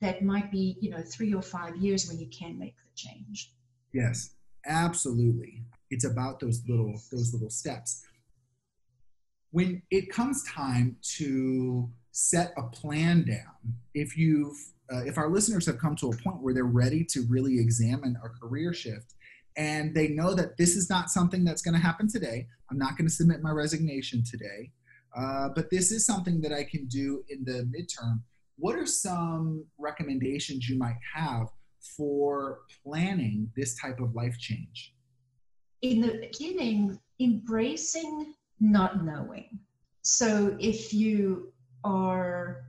[0.00, 3.52] that might be, you know, 3 or 5 years when you can make the change.
[3.92, 4.30] Yes.
[4.66, 5.62] Absolutely.
[5.90, 8.04] It's about those little those little steps.
[9.50, 14.56] When it comes time to set a plan down, if you've
[14.92, 18.16] uh, if our listeners have come to a point where they're ready to really examine
[18.24, 19.14] a career shift
[19.56, 22.96] and they know that this is not something that's going to happen today, I'm not
[22.96, 24.70] going to submit my resignation today,
[25.16, 28.20] uh, but this is something that I can do in the midterm.
[28.58, 31.48] What are some recommendations you might have
[31.96, 34.94] for planning this type of life change?
[35.82, 39.58] in the beginning, embracing not knowing.
[40.02, 41.52] So if you
[41.84, 42.64] are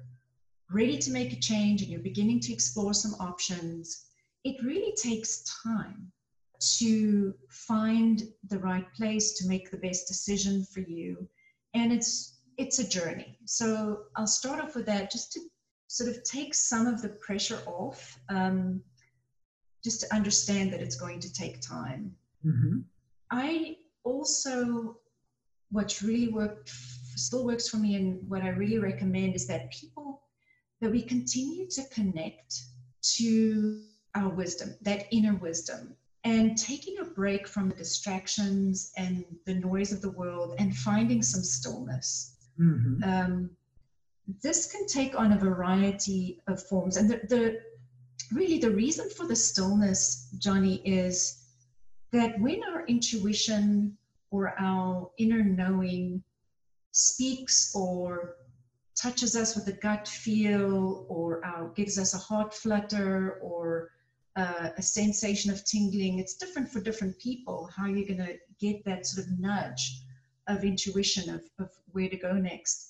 [0.72, 4.06] ready to make a change and you're beginning to explore some options,
[4.44, 6.12] it really takes time
[6.78, 11.28] to find the right place to make the best decision for you.
[11.74, 13.40] And it's it's a journey.
[13.46, 15.40] So I'll start off with that just to
[15.90, 18.80] sort of take some of the pressure off, um,
[19.84, 22.16] just to understand that it's going to take time.
[22.46, 22.82] Mm-hmm.
[23.32, 24.98] I also,
[25.72, 26.70] what really worked,
[27.16, 30.22] still works for me, and what I really recommend is that people,
[30.80, 32.62] that we continue to connect
[33.16, 33.82] to
[34.14, 39.92] our wisdom, that inner wisdom, and taking a break from the distractions and the noise
[39.92, 42.36] of the world and finding some stillness.
[42.60, 43.04] Mm-hmm.
[43.04, 43.50] Um,
[44.44, 46.98] this can take on a variety of forms.
[46.98, 47.60] And the, the
[48.32, 51.46] really the reason for the stillness, Johnny, is
[52.12, 53.98] that when our intuition
[54.32, 56.24] or our inner knowing
[56.92, 58.36] speaks or
[58.96, 63.92] touches us with a gut feel or our, gives us a heart flutter or
[64.36, 66.20] uh, a sensation of tingling.
[66.20, 70.02] It's different for different people how you're going to get that sort of nudge
[70.48, 72.89] of intuition of, of where to go next.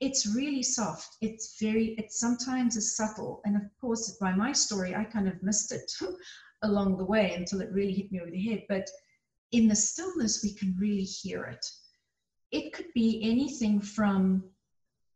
[0.00, 1.16] It's really soft.
[1.20, 3.40] It's very, it's sometimes is subtle.
[3.44, 5.90] And of course, by my story, I kind of missed it
[6.62, 8.64] along the way until it really hit me over the head.
[8.68, 8.88] But
[9.52, 11.66] in the stillness, we can really hear it.
[12.50, 14.44] It could be anything from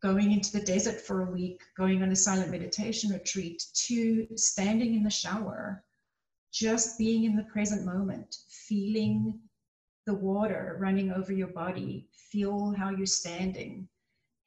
[0.03, 4.97] going into the desert for a week, going on a silent meditation retreat, to standing
[4.97, 5.85] in the shower,
[6.53, 9.39] just being in the present moment, feeling
[10.07, 13.89] the water running over your body, feel how you're standing,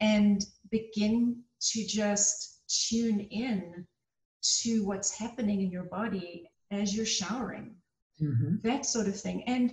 [0.06, 3.88] and begin to just tune in
[4.62, 7.76] to what's happening in your body as you're showering.
[8.22, 8.56] Mm-hmm.
[8.64, 9.44] That sort of thing.
[9.48, 9.72] And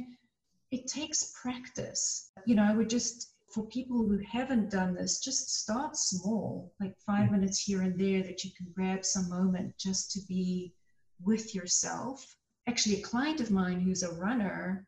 [0.70, 2.30] it takes practice.
[2.46, 6.96] You know, I would just for people who haven't done this, just start small, like
[7.06, 7.32] five mm.
[7.32, 10.72] minutes here and there that you can grab some moment just to be
[11.22, 12.34] with yourself.
[12.66, 14.86] Actually, a client of mine who's a runner,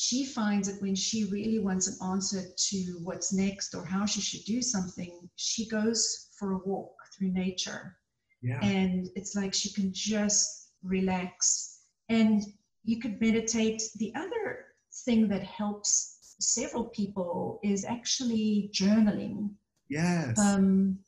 [0.00, 4.20] she finds that when she really wants an answer to what's next or how she
[4.20, 7.96] should do something, she goes for a walk through nature.
[8.40, 8.60] Yeah.
[8.62, 11.80] And it's like she can just relax.
[12.08, 12.44] And
[12.84, 13.82] you could meditate.
[13.96, 14.66] The other
[15.04, 19.50] thing that helps several people is actually journaling.
[19.88, 20.38] Yes.
[20.38, 21.00] Um,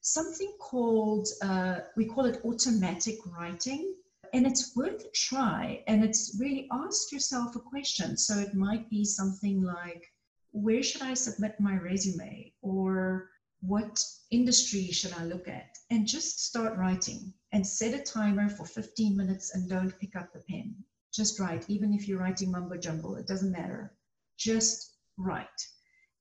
[0.00, 3.96] something called, uh, we call it automatic writing.
[4.32, 5.82] And it's worth a try.
[5.86, 8.16] And it's really ask yourself a question.
[8.16, 10.04] So it might be something like,
[10.52, 12.52] where should I submit my resume?
[12.62, 15.76] Or what industry should I look at?
[15.90, 20.32] And just start writing and set a timer for 15 minutes and don't pick up
[20.32, 20.74] the pen.
[21.12, 23.92] Just write, even if you're writing mumbo jumbo, it doesn't matter
[24.40, 25.46] just write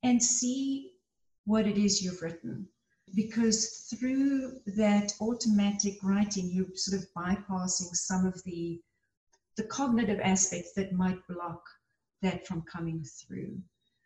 [0.03, 0.91] and see
[1.45, 2.67] what it is you've written.
[3.15, 8.79] Because through that automatic writing, you're sort of bypassing some of the,
[9.57, 11.61] the cognitive aspects that might block
[12.21, 13.57] that from coming through.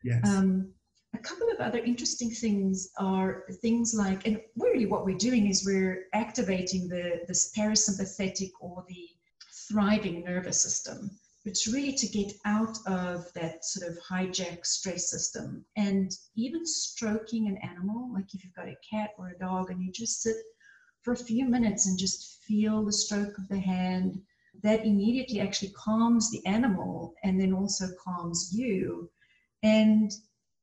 [0.03, 0.27] Yes.
[0.27, 0.73] Um,
[1.13, 5.65] a couple of other interesting things are things like, and really what we're doing is
[5.65, 9.09] we're activating the this parasympathetic or the
[9.69, 11.11] thriving nervous system
[11.45, 15.65] it's really to get out of that sort of hijack stress system.
[15.75, 19.81] And even stroking an animal like if you've got a cat or a dog and
[19.83, 20.37] you just sit
[21.01, 24.21] for a few minutes and just feel the stroke of the hand
[24.61, 29.09] that immediately actually calms the animal and then also calms you.
[29.63, 30.11] And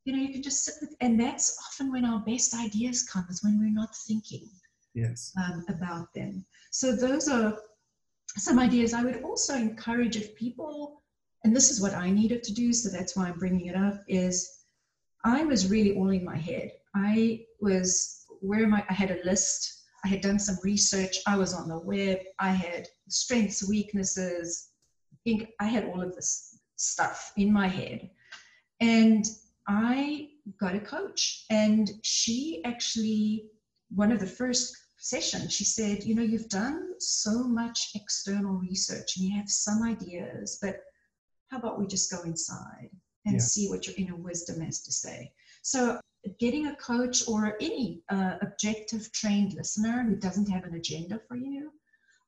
[0.04, 3.26] you know you can just sit with and that's often when our best ideas come
[3.28, 4.48] is when we're not thinking
[4.94, 5.32] yes.
[5.36, 6.44] um, about them.
[6.70, 7.58] So those are
[8.36, 8.94] some ideas.
[8.94, 11.02] I would also encourage if people,
[11.44, 14.00] and this is what I needed to do, so that's why I'm bringing it up,
[14.08, 14.64] is
[15.24, 16.72] I was really all in my head.
[16.94, 18.84] I was, where am I?
[18.88, 19.84] I had a list.
[20.04, 21.18] I had done some research.
[21.26, 22.18] I was on the web.
[22.38, 24.70] I had strengths, weaknesses.
[25.26, 28.08] I had all of this stuff in my head.
[28.80, 29.26] And
[29.68, 33.50] I got a coach, and she actually,
[33.94, 39.16] one of the first session, she said, You know, you've done so much external research
[39.16, 40.82] and you have some ideas, but
[41.48, 42.90] how about we just go inside
[43.26, 43.40] and yeah.
[43.40, 45.32] see what your inner wisdom has to say?
[45.62, 46.00] So,
[46.38, 51.36] getting a coach or any uh, objective trained listener who doesn't have an agenda for
[51.36, 51.72] you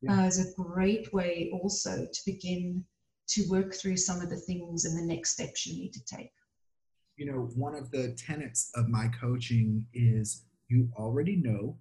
[0.00, 0.22] yeah.
[0.22, 2.84] uh, is a great way also to begin
[3.28, 6.32] to work through some of the things and the next steps you need to take.
[7.16, 11.76] You know, one of the tenets of my coaching is you already know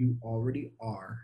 [0.00, 1.18] you already are,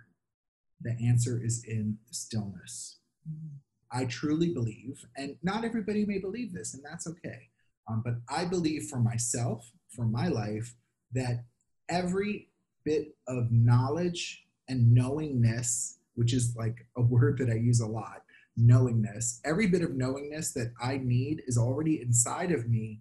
[0.80, 2.98] the answer is in stillness.
[3.28, 3.56] Mm-hmm.
[3.90, 7.48] I truly believe, and not everybody may believe this, and that's okay.
[7.88, 10.74] Um, but I believe for myself, for my life,
[11.12, 11.44] that
[11.88, 12.48] every
[12.84, 18.22] bit of knowledge and knowingness, which is like a word that I use a lot,
[18.56, 23.00] knowingness, every bit of knowingness that I need is already inside of me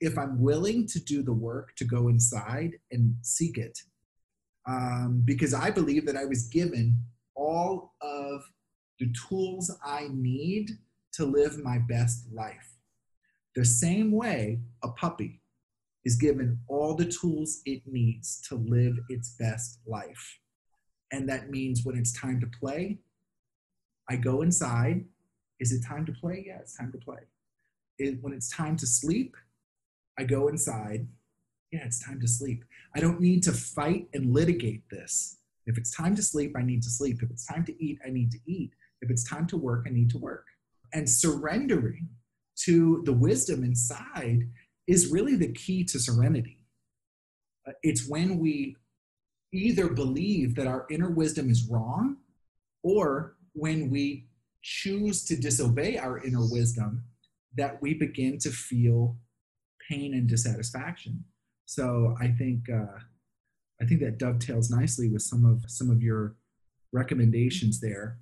[0.00, 3.80] if I'm willing to do the work to go inside and seek it
[4.68, 7.02] um, because I believe that I was given
[7.34, 8.42] all of
[9.00, 10.70] the tools I need
[11.12, 12.74] to live my best life.
[13.56, 15.40] The same way a puppy
[16.04, 20.38] is given all the tools it needs to live its best life.
[21.10, 22.98] And that means when it's time to play,
[24.08, 25.06] I go inside.
[25.60, 26.44] Is it time to play?
[26.46, 27.20] Yeah, it's time to play.
[27.98, 29.34] It, when it's time to sleep,
[30.18, 31.08] I go inside
[31.70, 32.64] Yeah, it's time to sleep.
[32.96, 35.36] I don't need to fight and litigate this.
[35.66, 37.22] If it's time to sleep, I need to sleep.
[37.22, 38.72] If it's time to eat, I need to eat.
[39.02, 40.46] If it's time to work, I need to work.
[40.94, 42.08] And surrendering
[42.64, 44.48] to the wisdom inside
[44.86, 46.64] is really the key to serenity.
[47.66, 48.76] Uh, it's when we
[49.52, 52.16] either believe that our inner wisdom is wrong
[52.82, 54.26] or when we
[54.62, 57.04] choose to disobey our inner wisdom
[57.56, 59.16] that we begin to feel
[59.88, 61.24] pain and dissatisfaction
[61.68, 62.98] so i think uh,
[63.80, 66.34] i think that dovetails nicely with some of some of your
[66.92, 68.18] recommendations there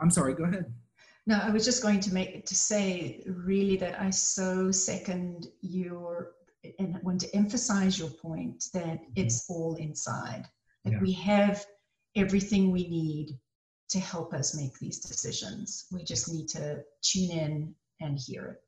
[0.00, 0.66] i'm sorry go ahead
[1.26, 6.32] no i was just going to make to say really that i so second your
[6.78, 9.12] and want to emphasize your point that mm-hmm.
[9.16, 10.44] it's all inside
[10.84, 11.00] that yeah.
[11.00, 11.64] we have
[12.16, 13.38] everything we need
[13.90, 15.86] to help us make these decisions.
[15.92, 18.62] We just need to tune in and hear it.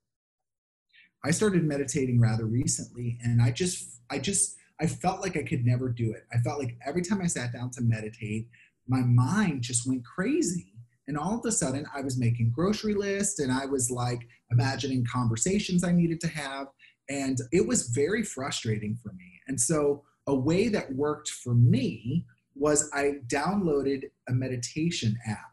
[1.25, 5.65] I started meditating rather recently and I just I just I felt like I could
[5.65, 6.25] never do it.
[6.33, 8.49] I felt like every time I sat down to meditate,
[8.89, 10.73] my mind just went crazy.
[11.07, 15.05] And all of a sudden I was making grocery lists and I was like imagining
[15.11, 16.69] conversations I needed to have
[17.09, 19.41] and it was very frustrating for me.
[19.49, 25.53] And so a way that worked for me was I downloaded a meditation app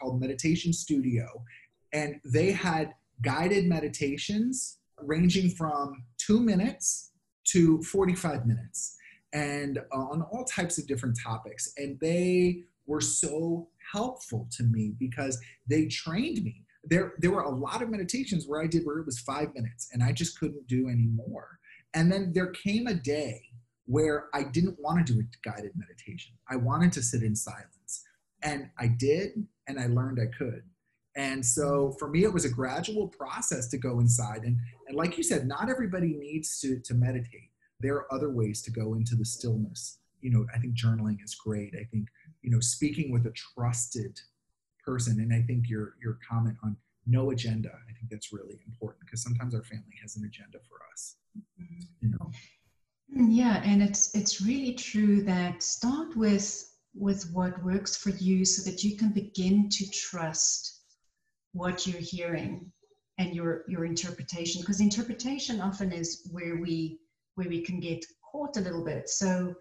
[0.00, 1.26] called Meditation Studio,
[1.92, 7.12] and they had guided meditations ranging from two minutes
[7.44, 8.96] to 45 minutes
[9.32, 11.72] and uh, on all types of different topics.
[11.76, 15.38] And they were so helpful to me because
[15.68, 16.64] they trained me.
[16.84, 19.88] There, there were a lot of meditations where I did where it was five minutes
[19.92, 21.58] and I just couldn't do any more.
[21.94, 23.42] And then there came a day
[23.86, 26.34] where I didn't want to do a guided meditation.
[26.48, 28.04] I wanted to sit in silence.
[28.42, 30.62] And I did, and I learned I could.
[31.18, 34.44] And so for me, it was a gradual process to go inside.
[34.44, 34.56] And,
[34.86, 37.50] and like you said, not everybody needs to, to meditate.
[37.80, 39.98] There are other ways to go into the stillness.
[40.20, 41.74] You know, I think journaling is great.
[41.74, 42.06] I think,
[42.42, 44.20] you know, speaking with a trusted
[44.86, 45.18] person.
[45.18, 49.20] And I think your, your comment on no agenda, I think that's really important because
[49.20, 51.16] sometimes our family has an agenda for us.
[51.36, 51.80] Mm-hmm.
[52.00, 52.30] You know?
[53.10, 58.70] Yeah, and it's it's really true that start with with what works for you so
[58.70, 60.77] that you can begin to trust
[61.58, 62.70] what you're hearing
[63.18, 66.98] and your your interpretation because interpretation often is where we
[67.34, 69.54] where we can get caught a little bit so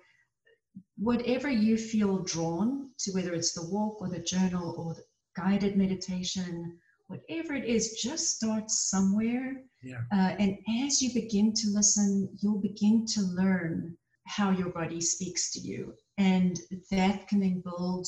[0.97, 5.03] whatever you feel drawn to whether it's the walk or the journal or the
[5.35, 6.77] guided meditation
[7.07, 9.61] whatever it is, just start somewhere.
[9.81, 10.01] Yeah.
[10.11, 15.51] Uh, and as you begin to listen, you'll begin to learn how your body speaks
[15.53, 15.93] to you.
[16.17, 16.59] And
[16.91, 18.07] that can then build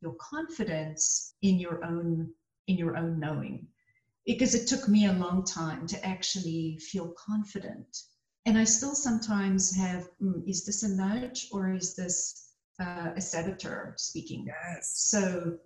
[0.00, 2.32] your confidence in your own
[2.70, 3.66] in your own knowing.
[4.26, 7.90] Because it took me a long time to actually feel confident.
[8.46, 12.16] And i still sometimes have mm, is this a nudge or is this
[12.80, 14.46] uh, a saboteur speaking?
[14.46, 14.92] Yes.
[15.10, 15.58] So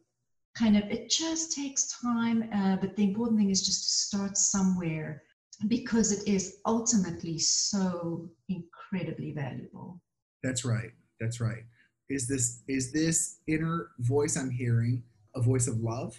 [0.57, 4.37] kind of it just takes time uh, but the important thing is just to start
[4.37, 5.23] somewhere
[5.69, 10.01] because it is ultimately so incredibly valuable.
[10.43, 10.91] That's right.
[11.21, 11.65] That's right.
[12.09, 15.03] Is this is this inner voice i'm hearing
[15.35, 16.15] a voice of love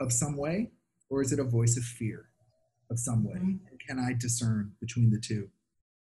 [0.00, 0.70] of some way
[1.10, 2.28] or is it a voice of fear
[2.90, 3.76] of some way mm-hmm.
[3.86, 5.48] can i discern between the two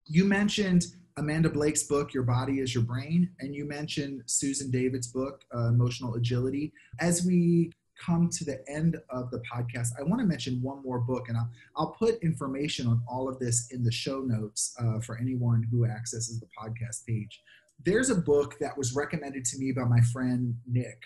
[0.05, 0.85] you mentioned
[1.17, 5.67] Amanda Blake's book, Your Body is Your Brain, and you mentioned Susan David's book, uh,
[5.67, 6.73] Emotional Agility.
[6.99, 10.99] As we come to the end of the podcast, I want to mention one more
[10.99, 14.99] book, and I'll, I'll put information on all of this in the show notes uh,
[15.01, 17.41] for anyone who accesses the podcast page.
[17.85, 20.99] There's a book that was recommended to me by my friend Nick.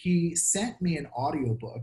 [0.00, 1.82] He sent me an audiobook,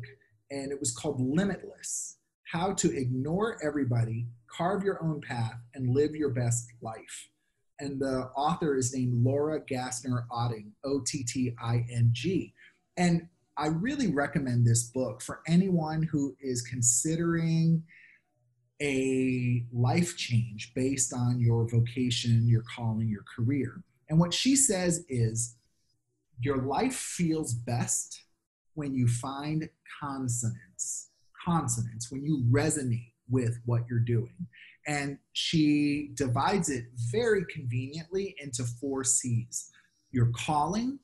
[0.49, 2.17] and it was called Limitless
[2.53, 7.29] How to Ignore Everybody carve your own path and live your best life.
[7.77, 12.53] And the author is named Laura Gassner Otting, O T T I N G.
[12.95, 17.83] And I really recommend this book for anyone who is considering
[18.81, 23.83] a life change based on your vocation, your calling, your career.
[24.09, 25.57] And what she says is
[26.39, 28.21] your life feels best
[28.73, 29.69] when you find
[30.01, 31.09] consonance,
[31.45, 34.47] consonance, when you resonate with what you're doing.
[34.87, 39.71] And she divides it very conveniently into four C's
[40.11, 40.97] your calling,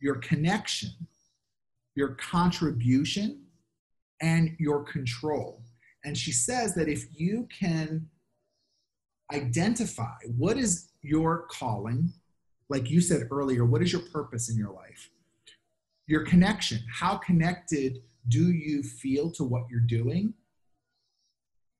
[0.00, 0.90] your connection,
[1.94, 3.42] your contribution,
[4.20, 5.62] and your control.
[6.04, 8.08] And she says that if you can
[9.32, 12.12] identify what is your calling,
[12.72, 15.10] like you said earlier, what is your purpose in your life?
[16.08, 17.98] Your connection, how connected
[18.28, 20.34] do you feel to what you're doing?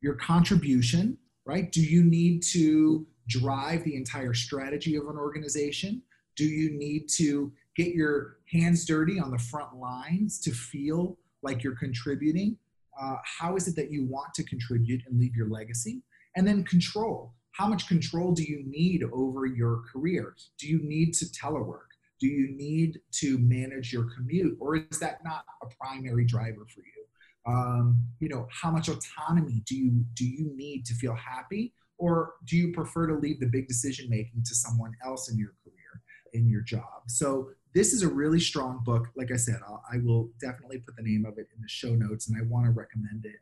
[0.03, 1.17] your contribution,
[1.47, 1.71] right?
[1.73, 6.03] Do you need to drive the entire strategy of an organization?
[6.37, 11.63] Do you need to get your hands dirty on the front lines to feel like
[11.63, 12.59] you're contributing?
[13.01, 16.03] Uh, how is it that you want to contribute and leave your legacy?
[16.37, 17.35] And then control.
[17.53, 20.35] How much control do you need over your career?
[20.59, 21.93] Do you need to telework?
[22.19, 24.57] Do you need to manage your commute?
[24.61, 27.53] Or is that not a primary driver for you?
[27.53, 31.75] Um, you know, how much autonomy do you do you need to feel happy?
[31.99, 35.53] Or do you prefer to leave the big decision making to someone else in your
[35.63, 37.03] career, in your job?
[37.07, 39.09] So this is a really strong book.
[39.17, 41.95] Like I said, I'll, I will definitely put the name of it in the show
[41.95, 43.41] notes, and I want to recommend it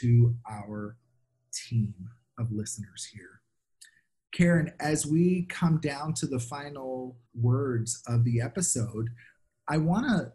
[0.00, 0.96] to our
[1.52, 1.94] team
[2.38, 3.39] of listeners here.
[4.32, 9.08] Karen, as we come down to the final words of the episode,
[9.68, 10.32] I want to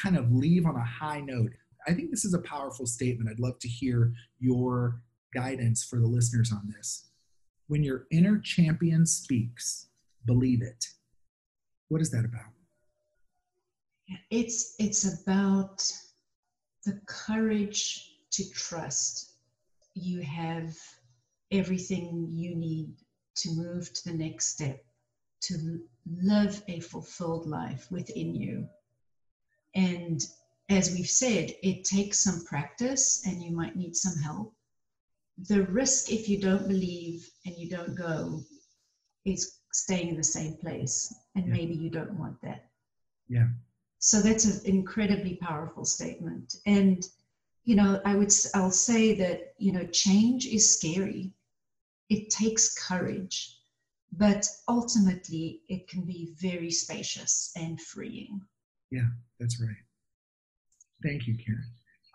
[0.00, 1.52] kind of leave on a high note.
[1.86, 3.30] I think this is a powerful statement.
[3.30, 5.00] I'd love to hear your
[5.34, 7.08] guidance for the listeners on this.
[7.68, 9.88] When your inner champion speaks,
[10.26, 10.86] believe it.
[11.88, 12.52] What is that about?
[14.30, 15.82] It's it's about
[16.84, 19.32] the courage to trust
[19.94, 20.74] you have
[21.50, 22.94] everything you need
[23.38, 24.84] to move to the next step,
[25.40, 25.80] to
[26.22, 28.68] live a fulfilled life within you.
[29.74, 30.20] And
[30.68, 34.54] as we've said, it takes some practice and you might need some help.
[35.48, 38.40] The risk, if you don't believe and you don't go,
[39.24, 41.14] is staying in the same place.
[41.36, 41.52] And yeah.
[41.52, 42.66] maybe you don't want that.
[43.28, 43.48] Yeah.
[44.00, 46.56] So that's an incredibly powerful statement.
[46.66, 47.06] And,
[47.64, 51.32] you know, I would, I'll say that, you know, change is scary.
[52.08, 53.58] It takes courage,
[54.12, 58.40] but ultimately it can be very spacious and freeing.
[58.90, 59.76] Yeah, that's right.
[61.02, 61.64] Thank you, Karen.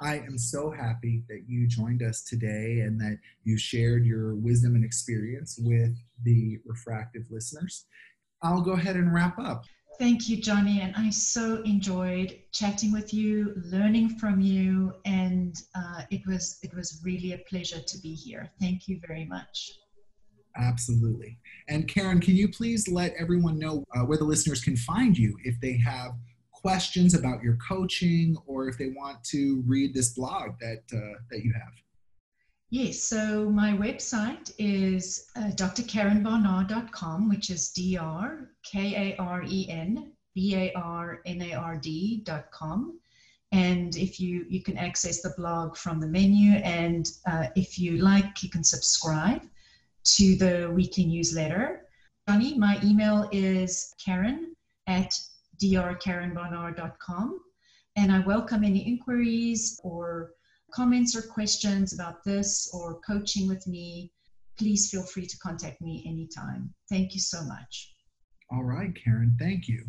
[0.02, 4.76] I am so happy that you joined us today and that you shared your wisdom
[4.76, 7.86] and experience with the refractive listeners.
[8.42, 9.64] I'll go ahead and wrap up.
[10.00, 10.82] Thank you, Johnny.
[10.82, 16.74] And I so enjoyed chatting with you, learning from you, and uh, it was it
[16.74, 18.52] was really a pleasure to be here.
[18.60, 19.72] Thank you very much.
[20.56, 21.40] Absolutely.
[21.68, 25.36] And Karen, can you please let everyone know uh, where the listeners can find you
[25.44, 26.12] if they have
[26.52, 31.44] questions about your coaching or if they want to read this blog that uh, that
[31.44, 31.74] you have?
[32.70, 39.68] Yes, so my website is uh, drkarenbarnard.com, which is D R K A R E
[39.70, 43.00] N B A R N A R D.com.
[43.52, 47.98] And if you, you can access the blog from the menu, and uh, if you
[47.98, 49.44] like, you can subscribe
[50.04, 51.88] to the weekly newsletter.
[52.28, 54.56] Johnny, my email is karen
[54.88, 55.14] at
[55.62, 57.40] drkarenbarnard.com.
[57.96, 60.32] And I welcome any inquiries or
[60.74, 64.12] comments or questions about this or coaching with me.
[64.58, 66.74] Please feel free to contact me anytime.
[66.90, 67.94] Thank you so much.
[68.52, 69.86] All right, Karen, thank you.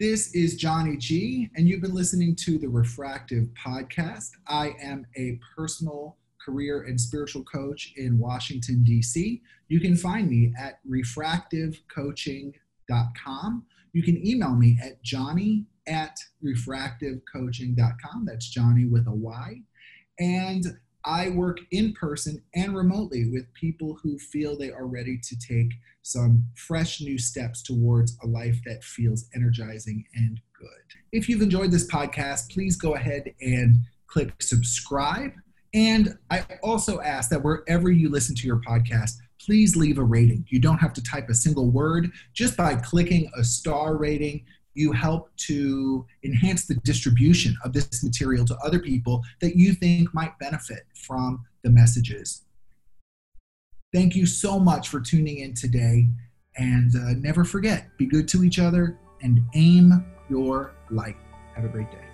[0.00, 4.30] This is Johnny G, and you've been listening to the Refractive Podcast.
[4.48, 9.40] I am a personal career and spiritual coach in Washington, D.C.
[9.68, 18.26] You can find me at refractivecoaching.com you can email me at johnny at refractivecoaching.com.
[18.26, 19.62] That's Johnny with a Y.
[20.18, 20.64] And
[21.04, 25.72] I work in person and remotely with people who feel they are ready to take
[26.02, 30.68] some fresh new steps towards a life that feels energizing and good.
[31.12, 33.76] If you've enjoyed this podcast, please go ahead and
[34.06, 35.32] click subscribe.
[35.74, 39.14] And I also ask that wherever you listen to your podcast,
[39.44, 40.46] please leave a rating.
[40.48, 42.10] You don't have to type a single word.
[42.32, 44.44] Just by clicking a star rating,
[44.74, 50.12] you help to enhance the distribution of this material to other people that you think
[50.14, 52.42] might benefit from the messages.
[53.92, 56.08] Thank you so much for tuning in today.
[56.56, 61.16] And uh, never forget be good to each other and aim your light.
[61.54, 62.13] Have a great day.